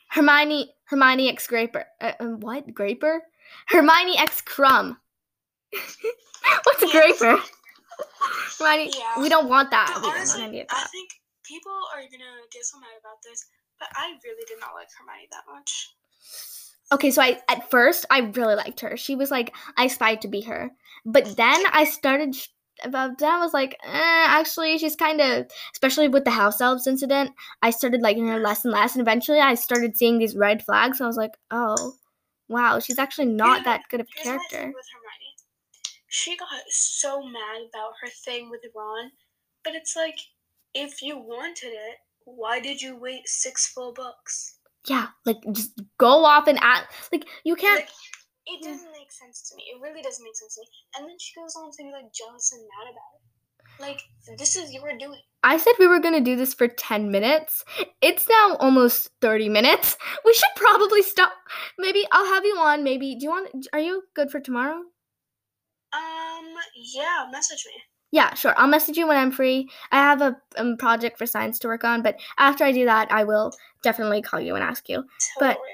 hermione 0.09 0.73
hermione 0.85 1.29
x 1.29 1.45
graper 1.45 1.85
uh, 2.01 2.13
um, 2.19 2.39
what 2.39 2.65
graper 2.73 3.21
hermione 3.67 4.17
x 4.17 4.41
krum 4.41 4.97
what's 6.63 6.81
a 6.81 6.87
graper 6.87 7.37
hermione 8.57 8.91
Yeah. 8.97 9.21
we 9.21 9.29
don't 9.29 9.47
want 9.47 9.69
that 9.69 9.91
But 9.93 10.01
we 10.03 10.09
honestly, 10.09 10.61
of 10.61 10.67
I 10.71 10.87
think 10.87 11.21
people 11.51 11.75
are 11.93 12.01
gonna 12.07 12.47
get 12.51 12.63
so 12.65 12.79
mad 12.79 12.95
about 12.99 13.19
this, 13.23 13.45
but 13.79 13.89
I 13.95 14.15
really 14.23 14.45
did 14.47 14.59
not 14.59 14.71
like 14.73 14.87
Hermione 14.95 15.27
that 15.31 15.43
much. 15.51 15.95
Okay, 16.91 17.11
so 17.11 17.21
I 17.21 17.39
at 17.47 17.69
first 17.71 18.05
I 18.09 18.19
really 18.19 18.55
liked 18.55 18.81
her. 18.81 18.97
She 18.97 19.15
was 19.15 19.31
like 19.31 19.53
I 19.77 19.85
aspired 19.85 20.21
to 20.21 20.27
be 20.27 20.41
her, 20.41 20.71
but 21.05 21.37
then 21.37 21.63
I 21.71 21.85
started. 21.85 22.35
About 22.83 23.19
that 23.19 23.35
I 23.35 23.39
was 23.39 23.53
like, 23.53 23.77
eh, 23.83 24.25
actually, 24.27 24.75
she's 24.79 24.95
kind 24.95 25.21
of, 25.21 25.45
especially 25.71 26.07
with 26.07 26.23
the 26.25 26.31
house 26.31 26.59
elves 26.59 26.87
incident. 26.87 27.29
I 27.61 27.69
started 27.69 28.01
liking 28.01 28.27
her 28.27 28.39
less 28.39 28.65
and 28.65 28.73
less, 28.73 28.95
and 28.95 29.01
eventually 29.03 29.39
I 29.39 29.53
started 29.53 29.95
seeing 29.95 30.17
these 30.17 30.35
red 30.35 30.65
flags. 30.65 30.99
And 30.99 31.05
I 31.05 31.07
was 31.07 31.15
like, 31.17 31.37
oh, 31.51 31.93
wow, 32.49 32.79
she's 32.79 32.97
actually 32.97 33.27
not 33.27 33.61
Here's- 33.61 33.65
that 33.65 33.81
good 33.91 33.99
of 34.01 34.07
a 34.07 34.09
Here's 34.15 34.25
my 34.25 34.31
thing 34.31 34.49
character. 34.49 34.73
She 36.07 36.35
got 36.37 36.49
so 36.69 37.21
mad 37.21 37.61
about 37.69 37.93
her 38.01 38.09
thing 38.25 38.49
with 38.49 38.61
Ron, 38.75 39.11
but 39.63 39.75
it's 39.75 39.95
like, 39.95 40.17
if 40.73 41.03
you 41.03 41.19
wanted 41.19 41.73
it, 41.73 41.97
why 42.25 42.59
did 42.59 42.81
you 42.81 42.95
wait 42.97 43.27
six 43.27 43.67
full 43.67 43.93
books? 43.93 44.57
Yeah, 44.87 45.07
like 45.25 45.37
just 45.51 45.79
go 45.97 46.25
off 46.25 46.47
and 46.47 46.57
act 46.61 46.93
like 47.11 47.25
you 47.43 47.55
can't. 47.55 47.81
Like, 47.81 47.89
it 48.47 48.63
doesn't 48.63 48.91
make 48.91 49.11
sense 49.11 49.49
to 49.49 49.55
me. 49.55 49.63
It 49.73 49.81
really 49.81 50.01
doesn't 50.01 50.23
make 50.23 50.35
sense 50.35 50.55
to 50.55 50.61
me. 50.61 50.67
And 50.97 51.07
then 51.07 51.17
she 51.19 51.39
goes 51.39 51.55
on 51.55 51.71
to 51.71 51.77
be 51.83 51.91
like 51.91 52.11
jealous 52.13 52.51
and 52.51 52.61
mad 52.61 52.91
about 52.91 53.13
it. 53.15 53.21
Like, 53.79 54.01
this 54.37 54.55
is 54.55 54.73
your 54.73 54.97
doing. 54.97 55.19
I 55.43 55.57
said 55.57 55.73
we 55.79 55.87
were 55.87 55.99
gonna 55.99 56.21
do 56.21 56.35
this 56.35 56.53
for 56.53 56.67
ten 56.67 57.11
minutes. 57.11 57.63
It's 58.01 58.27
now 58.27 58.57
almost 58.59 59.09
thirty 59.21 59.49
minutes. 59.49 59.97
We 60.25 60.33
should 60.33 60.55
probably 60.55 61.01
stop. 61.01 61.31
Maybe 61.77 62.05
I'll 62.11 62.33
have 62.33 62.45
you 62.45 62.57
on. 62.57 62.83
Maybe 62.83 63.15
do 63.15 63.23
you 63.23 63.29
want? 63.29 63.67
Are 63.73 63.79
you 63.79 64.03
good 64.15 64.31
for 64.31 64.39
tomorrow? 64.39 64.81
Um, 65.93 66.55
yeah, 66.75 67.27
message 67.31 67.65
me. 67.65 67.81
Yeah, 68.11 68.33
sure. 68.33 68.53
I'll 68.57 68.67
message 68.67 68.97
you 68.97 69.07
when 69.07 69.17
I'm 69.17 69.31
free. 69.31 69.69
I 69.91 69.97
have 69.97 70.21
a 70.21 70.35
um, 70.57 70.75
project 70.77 71.17
for 71.17 71.25
science 71.25 71.57
to 71.59 71.67
work 71.67 71.83
on, 71.85 72.01
but 72.01 72.19
after 72.37 72.63
I 72.65 72.71
do 72.73 72.85
that, 72.85 73.09
I 73.11 73.23
will 73.23 73.53
definitely 73.83 74.21
call 74.21 74.39
you 74.39 74.55
and 74.55 74.63
ask 74.63 74.89
you. 74.89 75.03
But, 75.39 75.53
Totally. 75.53 75.67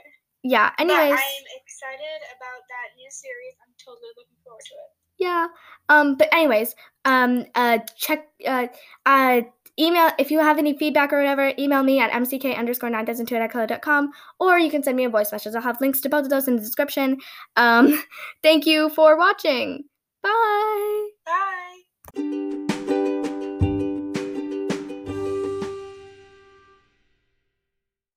Yeah. 0.44 0.70
But 0.78 0.82
Anyways, 0.84 1.20
I'm 1.20 1.46
excited 1.62 2.22
about 2.38 2.62
that 2.70 2.96
new 2.96 3.10
series. 3.10 3.56
I'm 3.66 3.74
totally 3.84 4.10
looking 4.16 4.38
forward 4.44 4.62
to 4.62 4.74
it. 4.76 4.92
yeah. 5.18 5.48
Um. 5.90 6.16
But 6.16 6.30
anyways, 6.32 6.76
um. 7.06 7.46
Uh. 7.56 7.80
Check. 7.98 8.28
Uh. 8.46 8.68
Uh. 9.06 9.42
Email 9.80 10.10
if 10.18 10.32
you 10.32 10.40
have 10.40 10.58
any 10.58 10.76
feedback 10.78 11.12
or 11.14 11.18
whatever. 11.18 11.54
Email 11.60 11.84
me 11.84 12.00
at 12.00 12.12
mck 12.12 12.56
underscore 12.58 12.90
nine 12.90 13.06
thousand 13.06 13.26
two 13.28 13.36
at 13.36 13.52
icloud.com, 13.52 14.12
or 14.40 14.58
you 14.58 14.72
can 14.72 14.82
send 14.84 14.96
me 14.98 15.06
a 15.06 15.10
voice 15.10 15.32
message. 15.32 15.54
I'll 15.56 15.62
have 15.62 15.82
links 15.82 16.02
to 16.02 16.10
both 16.10 16.24
of 16.26 16.30
those 16.30 16.48
in 16.48 16.56
the 16.56 16.62
description. 16.62 17.18
Um. 17.56 18.04
Thank 18.44 18.66
you 18.66 18.90
for 18.90 19.18
watching. 19.18 19.84
Bye. 20.24 21.08
Bye. 21.26 21.77
Música 22.16 22.67